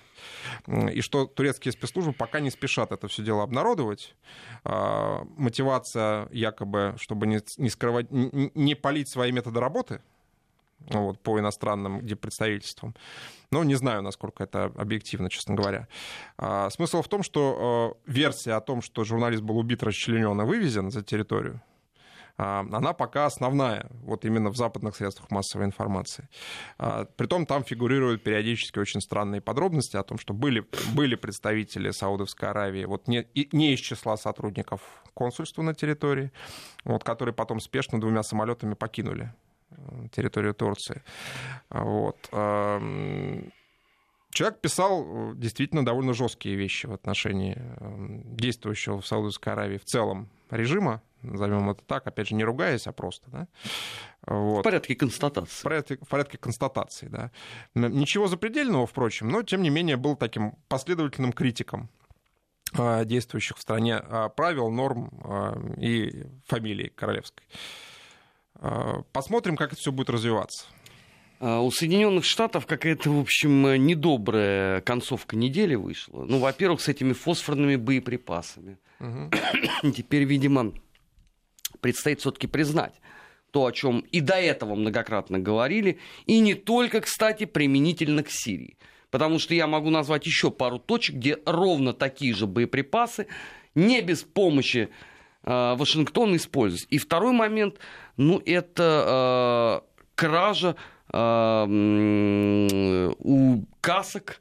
[0.93, 3.84] И что турецкие спецслужбы пока не спешат это все дело обнародовать.
[4.65, 10.01] А, мотивация якобы, чтобы не, скрывать, не, палить свои методы работы,
[10.89, 12.95] вот, по иностранным представительствам.
[13.51, 15.89] Но не знаю, насколько это объективно, честно говоря.
[16.37, 20.45] А, смысл в том, что а, версия о том, что журналист был убит, расчленен и
[20.45, 21.61] вывезен за территорию,
[22.37, 26.29] она пока основная, вот именно в западных средствах массовой информации.
[26.79, 32.49] А, притом там фигурируют периодически очень странные подробности о том, что были, были представители Саудовской
[32.49, 34.81] Аравии, вот не, не из числа сотрудников
[35.15, 36.33] консульства на территории,
[36.85, 39.33] вот, которые потом спешно двумя самолетами покинули
[39.71, 41.03] э, территорию Турции.
[41.71, 42.19] Вот.
[44.31, 47.57] Человек писал э, действительно довольно жесткие вещи в отношении
[48.37, 52.93] действующего в Саудовской Аравии в целом режима, назовем это так, опять же, не ругаясь, а
[52.93, 53.49] просто, да.
[54.27, 54.61] Вот.
[54.61, 55.61] В порядке констатации.
[55.61, 57.31] В порядке, в порядке констатации, да.
[57.75, 61.91] Ничего запредельного, впрочем, но, тем не менее, был таким последовательным критиком
[62.77, 67.47] а, действующих в стране а, правил, норм а, и фамилии королевской.
[69.13, 70.67] Посмотрим, как это все будет развиваться.
[71.41, 76.25] У Соединенных Штатов какая-то, в общем, недобрая концовка недели вышла.
[76.25, 78.79] Ну, во-первых, с этими фосфорными боеприпасами.
[79.01, 79.91] Угу.
[79.93, 80.73] Теперь, видимо,
[81.81, 82.95] предстоит все-таки признать
[83.51, 88.77] то, о чем и до этого многократно говорили, и не только, кстати, применительно к Сирии.
[89.11, 93.29] Потому что я могу назвать еще пару точек, где ровно такие же боеприпасы,
[93.77, 94.89] не без помощи
[95.45, 96.89] э, Вашингтона используются.
[96.91, 97.79] И второй момент,
[98.17, 100.75] ну, это э, кража
[101.13, 101.67] э,
[103.21, 104.41] у касок,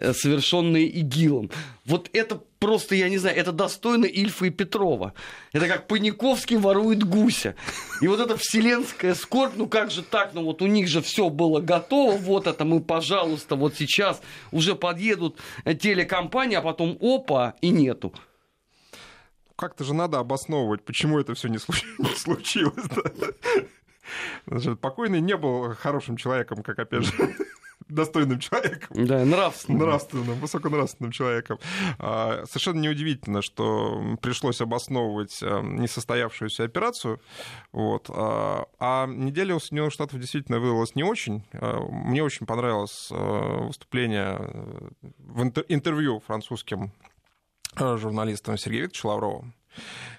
[0.00, 1.50] совершенные ИГИЛом.
[1.84, 5.14] Вот это просто, я не знаю, это достойно Ильфа и Петрова.
[5.52, 7.54] Это как Паниковский ворует гуся.
[8.00, 11.28] И вот эта вселенская скорбь, ну как же так, ну вот у них же все
[11.28, 17.70] было готово, вот это мы, пожалуйста, вот сейчас уже подъедут телекомпании, а потом опа, и
[17.70, 18.12] нету.
[19.56, 21.58] Как-то же надо обосновывать, почему это все не
[22.16, 22.84] случилось.
[24.80, 27.12] Покойный не был хорошим человеком, как опять же
[27.88, 29.06] достойным человеком.
[29.06, 29.80] Да, нравственным.
[29.80, 31.58] Нравственным, высоконравственным человеком.
[31.98, 37.20] А, совершенно неудивительно, что пришлось обосновывать э, несостоявшуюся операцию.
[37.72, 38.08] Вот.
[38.08, 41.44] А, а неделя у Соединенных Штатов действительно выдалась не очень.
[41.52, 46.92] А, мне очень понравилось э, выступление э, в интервью французским
[47.76, 49.54] журналистом Сергеем Викторовичем Лавровым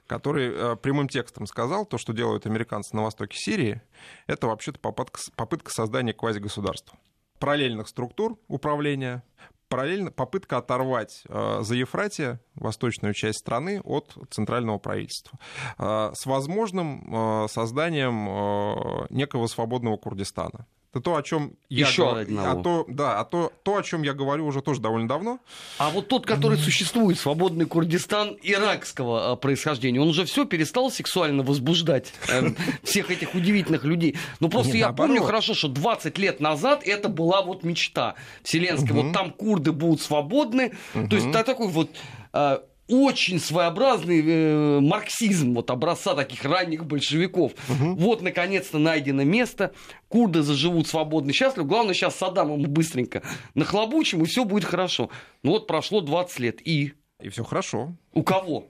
[0.08, 3.82] который прямым текстом сказал, то, что делают американцы на востоке Сирии,
[4.28, 6.99] это вообще-то попытка, попытка создания квазигосударства
[7.39, 9.23] параллельных структур управления,
[9.67, 15.39] параллельно попытка оторвать э, за Ефратия, восточную часть страны, от центрального правительства,
[15.77, 20.67] э, с возможным э, созданием э, некого свободного Курдистана.
[20.95, 22.39] Это то, о чем я Еще говорю.
[22.39, 25.39] А то, да, а то, то, о чем я говорю уже тоже довольно давно.
[25.77, 31.43] А вот тот, который существует, свободный Курдистан иракского а, происхождения, он уже все перестал сексуально
[31.43, 32.51] возбуждать э,
[32.84, 34.15] всех этих удивительных людей.
[34.39, 35.10] Ну просто Нет, я наоборот.
[35.10, 38.93] помню хорошо, что 20 лет назад это была вот мечта вселенская.
[38.93, 39.01] Угу.
[39.01, 40.71] Вот там курды будут свободны.
[40.93, 41.10] Угу.
[41.10, 41.89] То есть такой вот
[42.31, 47.53] а, очень своеобразный э, марксизм вот образца таких ранних большевиков.
[47.69, 47.95] Угу.
[47.95, 49.73] Вот, наконец-то, найдено место,
[50.07, 51.65] курды заживут свободно и счастливо.
[51.65, 53.23] Главное, сейчас Саддам ему быстренько
[53.55, 55.09] нахлобучим, и все будет хорошо.
[55.43, 56.93] Ну вот прошло 20 лет, и...
[57.21, 57.95] И все хорошо.
[58.13, 58.67] У кого?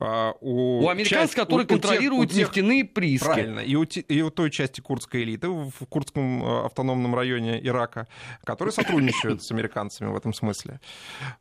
[0.00, 3.24] А, у, у американцев, часть, которые у, контролируют у тех, нефтяные прииски.
[3.24, 3.60] Правильно.
[3.60, 8.06] И у, и у той части курдской элиты в Курдском э, автономном районе Ирака,
[8.44, 10.80] которые сотрудничают с американцами в этом смысле.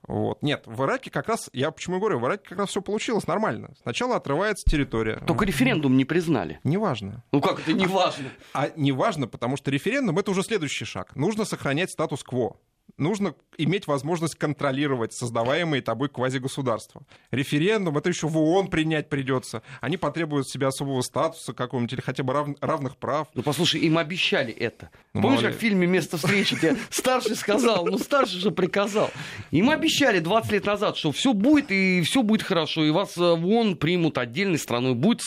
[0.07, 0.41] Вот.
[0.41, 3.73] Нет, в Ираке как раз, я почему говорю, в Ираке как раз все получилось нормально.
[3.81, 5.21] Сначала отрывается территория.
[5.25, 6.59] Только референдум не признали.
[6.63, 7.23] Неважно.
[7.31, 8.25] Ну как это неважно?
[8.53, 11.15] А, а неважно, потому что референдум это уже следующий шаг.
[11.15, 12.57] Нужно сохранять статус-кво
[12.97, 17.01] нужно иметь возможность контролировать создаваемые тобой квазигосударства.
[17.31, 19.61] Референдум, это еще в ООН принять придется.
[19.81, 22.49] Они потребуют себе особого статуса какого-нибудь или хотя бы рав...
[22.61, 23.27] равных прав.
[23.33, 24.89] Ну, послушай, им обещали это.
[25.13, 29.11] Ну, Помнишь, как в фильме «Место встречи» тебе старший сказал, ну, старший же приказал.
[29.51, 33.21] Им обещали 20 лет назад, что все будет, и все будет хорошо, и вас э,
[33.21, 34.93] в ООН примут отдельной страной.
[34.95, 35.21] Будет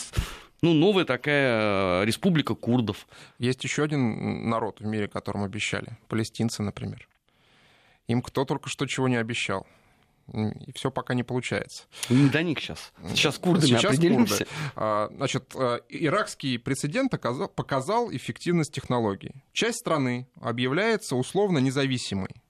[0.61, 3.07] ну, новая такая э, республика курдов.
[3.39, 5.97] Есть еще один народ в мире, которому обещали.
[6.09, 7.09] Палестинцы, например.
[8.09, 9.66] Им кто только что чего не обещал.
[10.33, 11.85] И все пока не получается.
[12.11, 12.92] Не до них сейчас.
[13.09, 14.44] Сейчас курдами сейчас определимся.
[14.44, 14.51] Курды.
[14.77, 19.42] А, значит, э, иракский прецедент показал эффективность технологий.
[19.53, 22.42] Часть страны объявляется условно независимой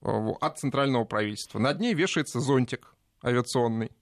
[0.00, 0.08] э,
[0.40, 1.58] от центрального правительства.
[1.58, 3.92] Над ней вешается зонтик авиационный.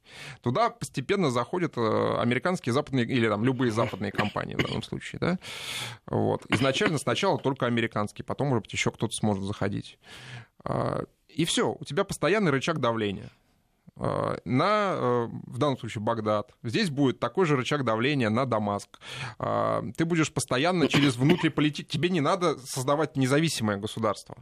[0.42, 5.18] Туда постепенно заходят э, американские западные, или там любые западные компании в данном случае.
[5.18, 5.38] Да?
[6.06, 6.44] Вот.
[6.48, 9.98] Изначально сначала только американские, потом, может быть, еще кто-то сможет заходить.
[10.64, 13.30] А, и все, у тебя постоянный рычаг давления.
[14.02, 16.52] Э, на, э, в данном случае, Багдад.
[16.62, 18.98] Здесь будет такой же рычаг давления на Дамаск.
[19.38, 21.86] Э, ты будешь постоянно через внутриполитик...
[21.86, 24.38] Тебе не надо создавать независимое государство,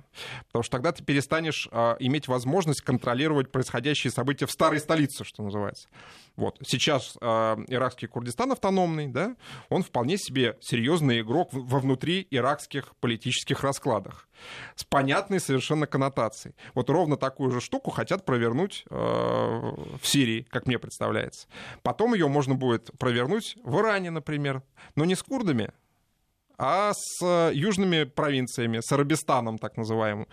[0.46, 5.88] потому что тогда ты перестанешь иметь возможность контролировать происходящие события в старой столице, что называется.
[6.36, 6.58] Вот.
[6.64, 9.34] Сейчас иракский Курдистан автономный, да,
[9.68, 14.27] он вполне себе серьезный игрок во внутри иракских политических раскладах
[14.74, 16.54] с понятной совершенно коннотацией.
[16.74, 21.48] Вот ровно такую же штуку хотят провернуть э, в Сирии, как мне представляется.
[21.82, 24.62] Потом ее можно будет провернуть в Иране, например,
[24.96, 25.72] но не с курдами,
[26.56, 30.26] а с южными провинциями, с Арабистаном так называемым.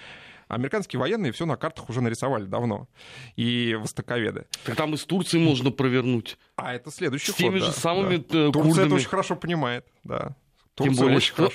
[0.47, 2.87] Американские военные все на картах уже нарисовали давно.
[3.35, 4.45] И востоковеды.
[4.63, 6.37] Так там из Турции можно провернуть.
[6.55, 8.49] А это следующий С теми ход, же да, самыми да.
[8.49, 10.35] Э, Турция это очень хорошо понимает, да.
[10.75, 11.49] Турция Тем более, что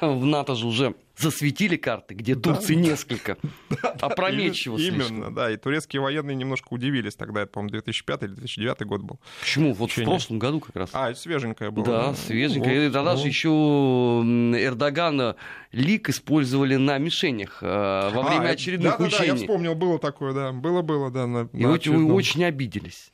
[0.02, 2.80] в НАТО же уже засветили карты, где Турции да.
[2.80, 3.36] несколько.
[3.82, 5.50] Да, Опрометчиво да, Именно, да.
[5.50, 7.42] И турецкие военные немножко удивились тогда.
[7.42, 9.20] Это, по-моему, 2005 или 2009 год был.
[9.40, 9.72] Почему?
[9.72, 10.06] Вот Учение.
[10.06, 10.90] в прошлом году как раз.
[10.92, 11.86] А, это свеженькое было.
[11.86, 12.80] Да, свеженькое.
[12.80, 13.20] Вот, и тогда вот.
[13.20, 15.36] же еще Эрдогана
[15.70, 19.18] лик использовали на мишенях э, во время а, очередных да, учений.
[19.18, 20.52] Да, да, я вспомнил, было такое, да.
[20.52, 21.26] Было-было, да.
[21.26, 23.12] На, и на очень, очень обиделись.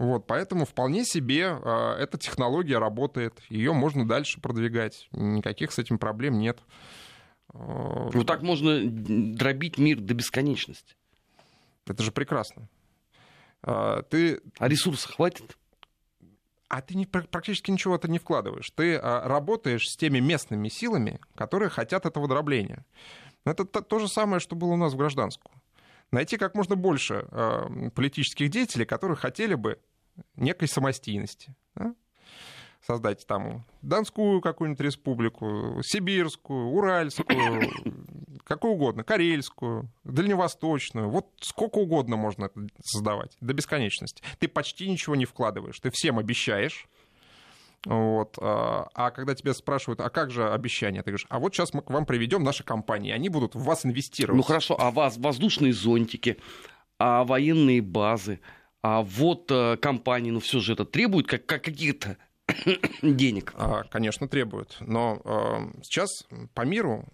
[0.00, 5.98] Вот, поэтому вполне себе э, эта технология работает, ее можно дальше продвигать, никаких с этим
[5.98, 6.58] проблем нет.
[7.52, 10.94] Ну так можно дробить мир до бесконечности.
[11.86, 12.68] Это же прекрасно.
[13.60, 14.40] Ты...
[14.58, 15.58] А ресурсов хватит?
[16.70, 18.70] а ты не, практически ничего это не вкладываешь.
[18.70, 22.86] Ты а, работаешь с теми местными силами, которые хотят этого дробления.
[23.44, 25.52] Это то, то же самое, что было у нас в гражданскую.
[26.12, 29.80] Найти как можно больше а, политических деятелей, которые хотели бы
[30.36, 31.54] некой самостийности.
[31.74, 31.94] Да?
[32.86, 37.70] создать там Донскую какую-нибудь республику, Сибирскую, Уральскую,
[38.44, 41.08] какую угодно, Карельскую, Дальневосточную.
[41.08, 42.50] Вот сколько угодно можно
[42.82, 44.22] создавать, до бесконечности.
[44.38, 46.88] Ты почти ничего не вкладываешь, ты всем обещаешь,
[47.86, 48.36] вот.
[48.40, 51.02] А, а когда тебя спрашивают, а как же обещание?
[51.02, 53.86] Ты говоришь, а вот сейчас мы к вам приведем наши компании, они будут в вас
[53.86, 54.36] инвестировать.
[54.36, 56.36] Ну хорошо, а вас воздушные зонтики,
[56.98, 58.40] а военные базы,
[58.82, 62.16] а вот э, компании, ну все же это требует как, как каких-то
[63.02, 63.52] денег?
[63.56, 64.76] А, конечно, требуют.
[64.80, 67.04] Но э, сейчас по миру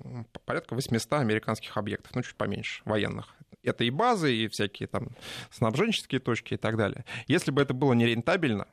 [0.45, 3.35] порядка 800 американских объектов, ну, чуть поменьше, военных.
[3.63, 5.09] Это и базы, и всякие там
[5.51, 7.05] снабженческие точки и так далее.
[7.27, 8.69] Если бы это было нерентабельно,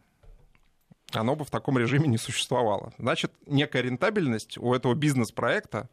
[1.12, 2.94] оно бы в таком режиме не существовало.
[3.00, 5.90] Значит, некая рентабельность у этого бизнес-проекта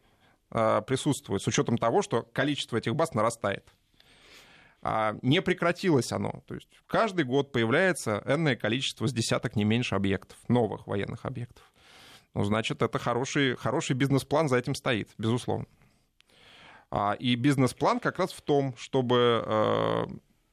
[0.51, 3.65] э, присутствует с учетом того, что количество этих баз нарастает
[4.81, 6.43] а не прекратилось оно.
[6.47, 11.71] То есть каждый год появляется энное количество с десяток не меньше объектов, новых военных объектов.
[12.33, 15.65] Ну, значит, это хороший, хороший бизнес-план за этим стоит, безусловно.
[16.89, 20.05] А, и бизнес-план как раз в том, чтобы э,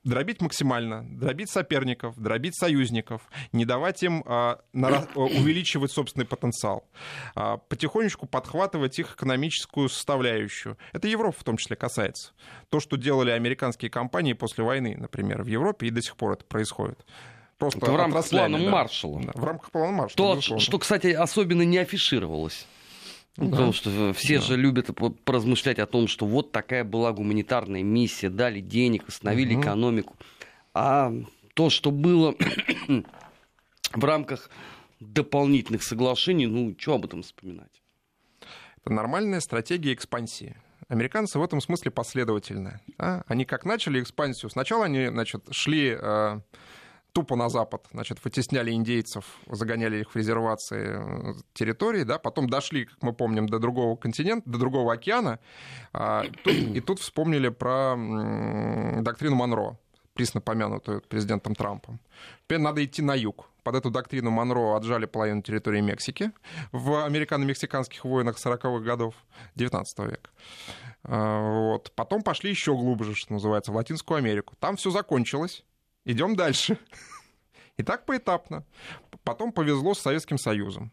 [0.05, 3.23] дробить максимально, дробить соперников, дробить союзников,
[3.53, 6.89] не давать им а, на, увеличивать собственный потенциал,
[7.35, 10.77] а, потихонечку подхватывать их экономическую составляющую.
[10.93, 12.33] Это Европа в том числе касается.
[12.69, 16.45] То, что делали американские компании после войны, например, в Европе, и до сих пор это
[16.45, 17.05] происходит.
[17.59, 18.71] Просто это в рамках плана да.
[18.71, 19.21] Маршалла.
[19.21, 20.41] Да, в рамках плана Маршалла.
[20.41, 22.67] То, что, кстати, особенно не афишировалось.
[23.39, 23.51] Да.
[23.51, 24.45] Потому что все да.
[24.45, 24.91] же любят
[25.25, 29.63] поразмышлять о том, что вот такая была гуманитарная миссия, дали денег, восстановили угу.
[29.63, 30.17] экономику.
[30.75, 31.13] А
[31.55, 32.35] то, что было
[33.93, 34.51] в рамках
[34.99, 37.81] дополнительных соглашений, ну, что об этом вспоминать?
[38.81, 40.57] Это нормальная стратегия экспансии.
[40.89, 42.81] Американцы в этом смысле последовательны.
[42.99, 43.23] Да?
[43.29, 46.41] Они как начали экспансию, сначала они значит, шли э,
[47.13, 52.85] тупо на запад, значит, вытесняли индейцев, загоняли их в резервации э, территории, да, потом дошли,
[52.85, 55.39] как мы помним, до другого континента, до другого океана,
[55.93, 57.97] а, и тут вспомнили про
[59.03, 59.79] доктрину Монро,
[60.15, 62.01] присно помянутую президентом Трампом.
[62.45, 63.49] Теперь надо идти на юг.
[63.63, 66.33] Под эту доктрину Монро отжали половину территории Мексики
[66.73, 69.15] в американо-мексиканских войнах 40-х годов
[69.55, 70.31] 19 века.
[71.05, 71.93] А, вот.
[71.95, 74.55] Потом пошли еще глубже, что называется, в Латинскую Америку.
[74.59, 75.65] Там все закончилось
[76.09, 76.79] идем дальше.
[77.77, 78.65] И так поэтапно.
[79.23, 80.91] Потом повезло с Советским Союзом.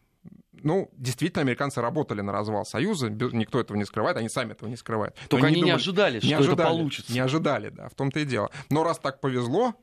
[0.51, 4.77] Ну, действительно, американцы работали на развал Союза, никто этого не скрывает, они сами этого не
[4.77, 5.15] скрывают.
[5.29, 7.13] Только они, они не ожидали, что ожидали, это получится.
[7.13, 8.49] Не ожидали, да, в том-то и дело.
[8.69, 9.75] Но раз так повезло,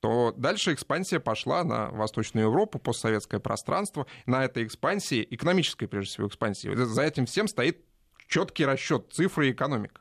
[0.00, 4.06] то дальше экспансия пошла на Восточную Европу, постсоветское пространство.
[4.26, 7.84] На этой экспансии, экономической, прежде всего, экспансии, за этим всем стоит
[8.32, 10.00] четкий расчет цифры и экономика.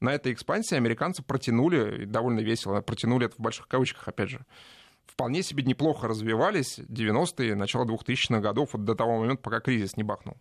[0.00, 4.46] На этой экспансии американцы протянули, довольно весело, протянули это в больших кавычках, опять же,
[5.04, 10.04] вполне себе неплохо развивались 90-е, начало 2000-х годов, вот до того момента, пока кризис не
[10.04, 10.36] бахнул.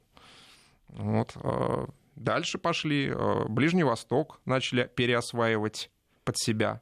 [0.88, 1.34] Вот.
[1.36, 3.12] А, дальше пошли.
[3.14, 5.92] А, Ближний Восток начали переосваивать
[6.24, 6.82] под себя.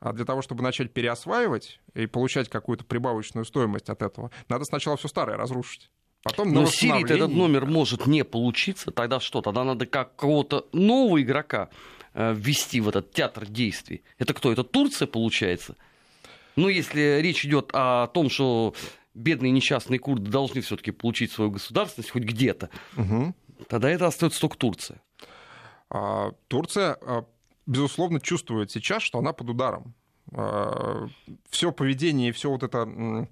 [0.00, 4.96] А для того, чтобы начать переосваивать и получать какую-то прибавочную стоимость от этого, надо сначала
[4.96, 5.90] все старое разрушить.
[6.22, 9.40] Потом Но Сирии этот номер может не получиться, тогда что?
[9.42, 11.68] Тогда надо как кого-то нового игрока
[12.14, 14.02] э, ввести в этот театр действий.
[14.18, 14.52] Это кто?
[14.52, 15.76] Это Турция, получается?
[16.54, 18.74] Ну, если речь идет о том, что
[19.14, 23.34] бедные несчастные курды должны все-таки получить свою государственность хоть где-то, угу.
[23.68, 25.02] тогда это остается только Турция.
[25.90, 27.24] А, Турция, а,
[27.66, 29.94] безусловно, чувствует сейчас, что она под ударом.
[30.32, 31.08] А,
[31.50, 33.28] все поведение и все вот это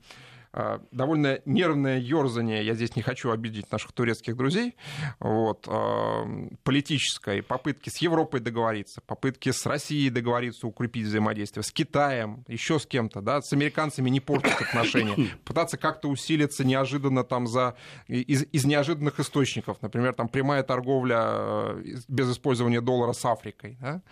[0.91, 4.75] довольно нервное ерзание, я здесь не хочу обидеть наших турецких друзей,
[5.21, 6.25] вот, а,
[6.65, 12.87] политической попытки с Европой договориться, попытки с Россией договориться, укрепить взаимодействие, с Китаем, еще с
[12.87, 17.77] кем-то, да, с американцами не портить отношения, пытаться как-то усилиться неожиданно там за,
[18.09, 24.03] из, из неожиданных источников, например, там прямая торговля э, без использования доллара с Африкой, да,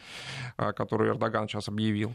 [0.56, 2.14] а, которую Эрдоган сейчас объявил.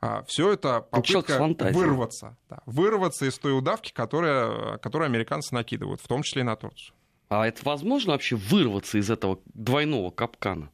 [0.00, 1.38] А, все это попытка
[1.72, 6.56] вырваться, да, вырваться из той удавки, которая, которую американцы накидывают, в том числе и на
[6.56, 6.94] Турцию.
[7.28, 10.70] А это возможно вообще вырваться из этого двойного капкана?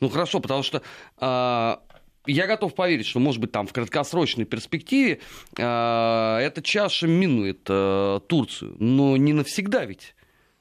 [0.00, 0.82] Ну хорошо, потому что
[1.18, 1.82] а,
[2.26, 5.20] я готов поверить, что, может быть, там в краткосрочной перспективе
[5.56, 10.14] э, эта чаша минует э, Турцию, но не навсегда ведь.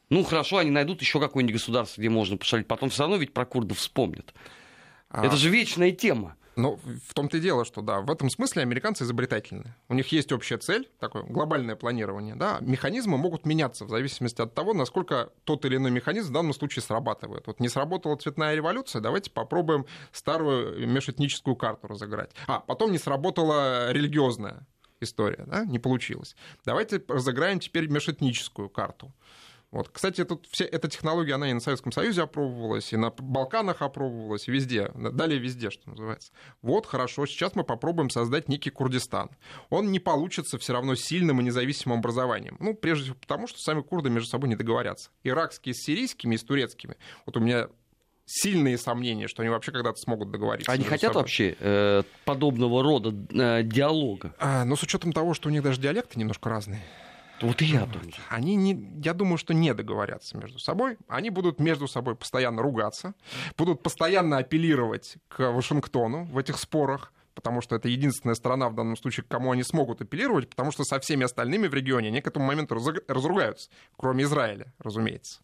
[0.10, 2.68] Ну, хорошо, они найдут еще какое-нибудь государство, где можно пошалить.
[2.68, 4.34] Потом все равно ведь про курдов вспомнят.
[5.10, 5.26] А...
[5.26, 6.36] Это же вечная тема.
[6.56, 9.76] Ну, в том-то и дело, что да, в этом смысле американцы изобретательны.
[9.90, 14.54] У них есть общая цель, такое глобальное планирование, да, механизмы могут меняться в зависимости от
[14.54, 17.48] того, насколько тот или иной механизм в данном случае срабатывает.
[17.48, 22.32] Вот не сработала цветная революция, давайте попробуем старую межэтническую карту разыграть.
[22.48, 24.68] А, потом не сработала религиозная
[25.02, 26.36] история, да, не получилось.
[26.66, 29.12] Давайте разыграем теперь межэтническую карту.
[29.74, 29.90] Вот.
[29.90, 34.48] Кстати, тут вся эта технология, она и на Советском Союзе опробовалась, и на Балканах опробовалась,
[34.48, 36.32] и везде, далее везде, что называется.
[36.62, 39.32] Вот, хорошо, сейчас мы попробуем создать некий Курдистан.
[39.72, 42.56] Он не получится все равно сильным и независимым образованием.
[42.60, 45.10] Ну, прежде всего потому, что сами курды между собой не договорятся.
[45.24, 46.96] Иракские с сирийскими и с турецкими.
[47.26, 47.68] Вот у меня
[48.26, 50.72] сильные сомнения, что они вообще когда-то смогут договориться.
[50.72, 51.22] Они хотят собой.
[51.24, 54.36] вообще э, подобного рода э, диалога?
[54.38, 56.82] А, ну, с учетом того, что у них даже диалекты немножко разные.
[57.44, 58.14] Вот и я думаю.
[58.30, 60.98] Они, не, я думаю, что не договорятся между собой.
[61.10, 63.16] Они будут между собой постоянно ругаться,
[63.58, 68.96] будут постоянно апеллировать к Вашингтону в этих спорах потому что это единственная страна в данном
[68.96, 72.28] случае, к кому они смогут апеллировать, потому что со всеми остальными в регионе они к
[72.28, 75.42] этому моменту разругаются, кроме Израиля, разумеется,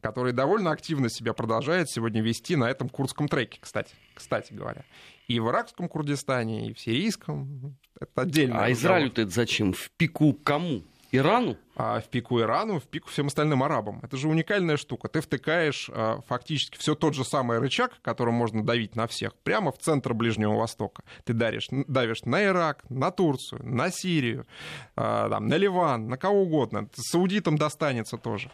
[0.00, 4.84] который довольно активно себя продолжает сегодня вести на этом курдском треке, кстати, кстати говоря.
[5.26, 7.76] И в иракском Курдистане, и в сирийском.
[8.00, 8.64] Это отдельно.
[8.64, 9.72] А Израилю-то это зачем?
[9.72, 10.84] В пику кому?
[11.10, 11.56] Ирану?
[11.74, 14.00] А в пику Ирану, в пику всем остальным арабам.
[14.02, 15.08] Это же уникальная штука.
[15.08, 19.72] Ты втыкаешь а, фактически все тот же самый рычаг, которым можно давить на всех, прямо
[19.72, 21.02] в центр Ближнего Востока.
[21.24, 24.46] Ты даришь, давишь на Ирак, на Турцию, на Сирию,
[24.96, 26.88] а, там, на Ливан, на кого угодно.
[26.94, 28.50] Саудитам достанется тоже.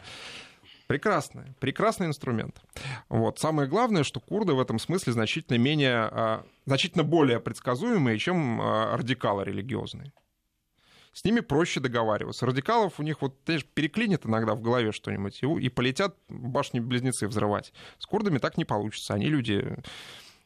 [0.87, 2.61] Прекрасный, прекрасный инструмент.
[3.09, 3.39] Вот.
[3.39, 9.43] Самое главное, что курды в этом смысле значительно менее, а, значительно более предсказуемые, чем радикалы
[9.43, 10.13] религиозные
[11.15, 12.45] с ними проще договариваться.
[12.45, 17.71] Радикалов у них вот, знаешь, переклинит иногда в голове что-нибудь, и, и полетят башни-близнецы взрывать.
[17.99, 19.13] С курдами так не получится.
[19.13, 19.77] Они люди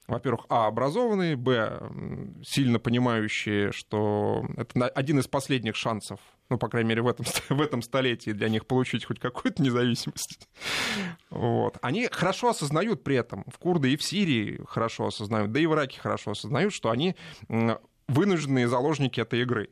[0.08, 1.80] во-первых, а, образованные, б,
[2.44, 7.62] сильно понимающие, что это один из последних шансов, ну, по крайней мере, в этом, в
[7.62, 10.50] этом столетии для них получить хоть какую-то независимость.
[11.30, 11.78] Вот.
[11.82, 15.74] Они хорошо осознают при этом, в Курды и в Сирии хорошо осознают, да и в
[15.74, 17.16] Ираке хорошо осознают, что они
[18.08, 19.70] вынужденные заложники этой игры.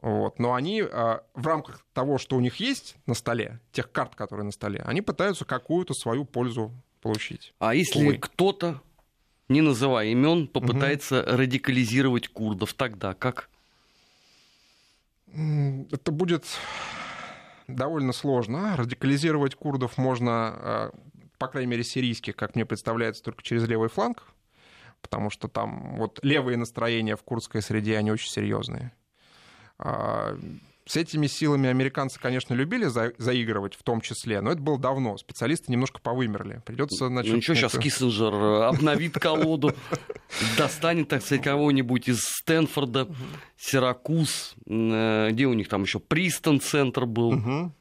[0.00, 0.38] Вот.
[0.38, 4.46] Но они а, в рамках того, что у них есть на столе, тех карт, которые
[4.46, 6.72] на столе, они пытаются какую-то свою пользу
[7.02, 7.54] получить.
[7.58, 8.18] А если Увы.
[8.18, 8.80] кто-то,
[9.48, 11.36] не называя имен, попытается угу.
[11.36, 13.50] радикализировать курдов, тогда как?
[15.32, 16.44] Это будет
[17.68, 18.76] довольно сложно.
[18.76, 20.90] Радикализировать курдов можно, а,
[21.38, 24.24] по крайней мере, сирийских, как мне представляется, только через левый фланг,
[25.02, 28.92] потому что там вот левые настроения в курдской среде, они очень серьезные.
[29.82, 30.36] А,
[30.84, 35.16] с этими силами американцы, конечно, любили за, заигрывать в том числе, но это было давно.
[35.16, 36.62] Специалисты немножко повымерли.
[36.66, 39.72] Придется, значит, ну ничего, сейчас Киссинджер э, обновит колоду,
[40.58, 43.08] достанет, так сказать, кого-нибудь из Стэнфорда,
[43.56, 47.72] Сиракуз, э, где у них там еще Пристон центр был.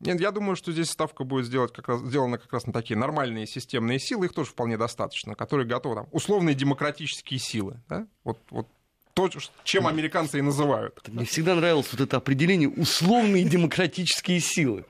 [0.00, 2.96] Нет, я думаю, что здесь ставка будет сделать как раз, сделана как раз на такие
[2.96, 7.82] нормальные системные силы, их тоже вполне достаточно, которые готовы, там, условные демократические силы.
[7.86, 8.06] Да?
[8.24, 8.66] Вот, вот
[9.28, 11.06] то, чем американцы и называют.
[11.08, 14.84] Мне всегда нравилось вот это определение условные демократические силы.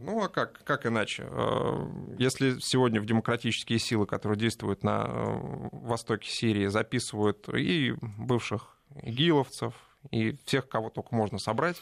[0.00, 1.26] Ну а как, как иначе?
[1.30, 1.86] Э,
[2.18, 9.74] если сегодня в демократические силы, которые действуют на э, востоке Сирии, записывают и бывших игиловцев,
[10.10, 11.80] и всех, кого только можно собрать,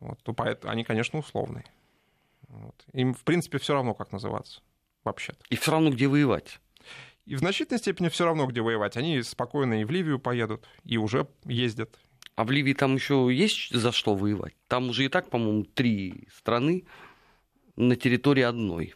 [0.00, 0.34] вот, то
[0.64, 1.64] они, конечно, условные.
[2.48, 2.74] Вот.
[2.92, 4.60] Им, в принципе, все равно, как называться
[5.04, 5.38] вообще-то.
[5.50, 6.60] И все равно, где воевать.
[7.28, 8.96] И в значительной степени все равно, где воевать.
[8.96, 11.98] Они спокойно и в Ливию поедут, и уже ездят.
[12.36, 14.54] А в Ливии там еще есть за что воевать?
[14.66, 16.84] Там уже и так, по-моему, три страны
[17.76, 18.94] на территории одной.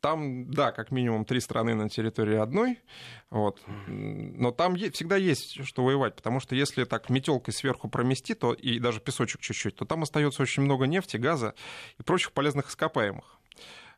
[0.00, 2.78] Там, да, как минимум три страны на территории одной,
[3.28, 3.60] вот.
[3.88, 8.78] но там всегда есть что воевать, потому что если так метелкой сверху промести, то и
[8.78, 11.54] даже песочек чуть-чуть, то там остается очень много нефти, газа
[11.98, 13.40] и прочих полезных ископаемых.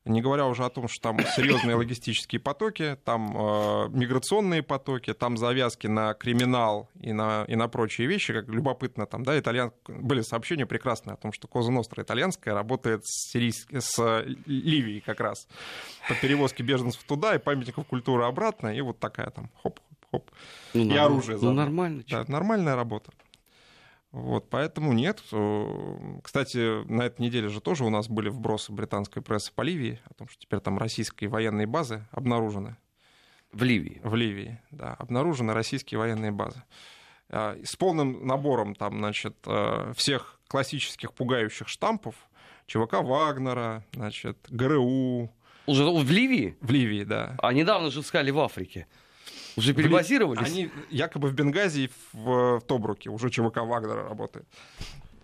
[0.07, 5.37] Не говоря уже о том, что там серьезные логистические потоки, там э, миграционные потоки, там
[5.37, 9.73] завязки на криминал и на, и на прочие вещи, как любопытно там, да, итальян...
[9.89, 13.69] были сообщения прекрасные о том, что Коза Ностра итальянская работает с, сирийск...
[13.73, 15.49] с Ливией как раз
[16.09, 20.31] по перевозке беженцев туда и памятников культуры обратно, и вот такая там хоп-хоп.
[20.73, 21.37] Ну, и оружие.
[21.43, 22.05] Ну, нормально.
[22.09, 23.11] Да, нормальная работа.
[24.17, 25.23] Вот, поэтому нет.
[26.23, 30.15] Кстати, на этой неделе же тоже у нас были вбросы британской прессы по Ливии о
[30.15, 32.79] том, что теперь там российские военные базы обнаружены.
[33.53, 34.01] В Ливии.
[34.03, 34.95] В Ливии, да.
[34.95, 36.63] Обнаружены российские военные базы.
[37.29, 42.15] А, с полным набором там, значит, э, всех классических пугающих штампов.
[42.67, 45.31] ЧВК Вагнера, значит, ГРУ.
[45.67, 46.57] Уже в Ливии?
[46.63, 47.37] В Ливии, да.
[47.43, 48.87] А недавно же искали в Африке.
[49.57, 50.47] Уже перебазировались?
[50.47, 53.11] Они якобы в Бенгази в, в Тобруке.
[53.11, 54.47] Уже ЧВК Вагнера работает.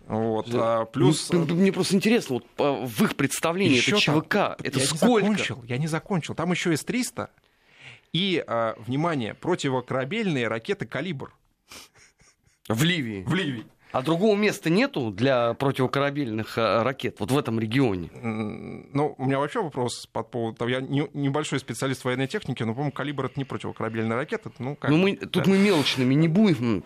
[0.07, 1.31] Вот, а, плюс...
[1.31, 5.25] Ну, мне просто интересно, вот в их представлении еще это ЧВК, там, это я сколько?
[5.25, 6.35] Не закончил, я не закончил.
[6.35, 7.29] Там еще С-300
[8.11, 11.33] и, а, внимание, противокорабельные ракеты «Калибр».
[12.67, 13.23] В Ливии?
[13.23, 13.65] В Ливии.
[13.93, 18.09] А другого места нету для противокорабельных а, ракет вот в этом регионе?
[18.11, 20.67] Ну, у меня вообще вопрос по поводу...
[20.67, 24.51] Я не, небольшой специалист военной технике, но, по-моему, «Калибр»— это не противокорабельная ракета.
[24.57, 25.27] Ну, как, ну мы, да.
[25.27, 26.83] тут мы мелочными не будем.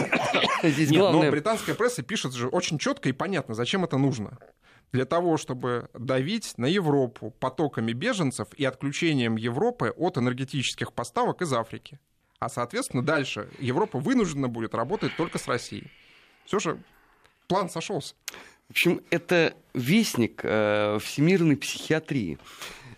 [0.62, 1.24] Здесь Нет, главное...
[1.24, 4.38] но британская пресса пишет же очень четко и понятно, зачем это нужно.
[4.92, 11.52] Для того, чтобы давить на Европу потоками беженцев и отключением Европы от энергетических поставок из
[11.52, 11.98] Африки.
[12.38, 15.90] А, соответственно, дальше Европа вынуждена будет работать только с Россией.
[16.46, 16.78] Все же
[17.48, 18.14] план сошелся.
[18.68, 22.38] В общем, это вестник э, всемирной психиатрии.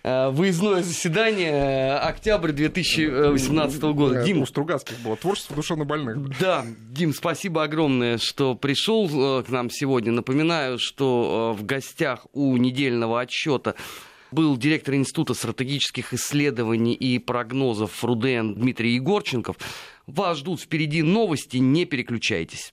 [0.03, 4.23] Э, выездное заседание, э, октябрь 2018 года.
[4.23, 6.39] Дим, у Стругацких было творчество душевнобольных.
[6.39, 10.13] Да, Дим, спасибо огромное, что пришел э, к нам сегодня.
[10.13, 13.75] Напоминаю, что в гостях у недельного отчета
[14.31, 19.57] был директор Института стратегических исследований и прогнозов РУДН Дмитрий Егорченков.
[20.07, 22.73] Вас ждут впереди новости, не переключайтесь.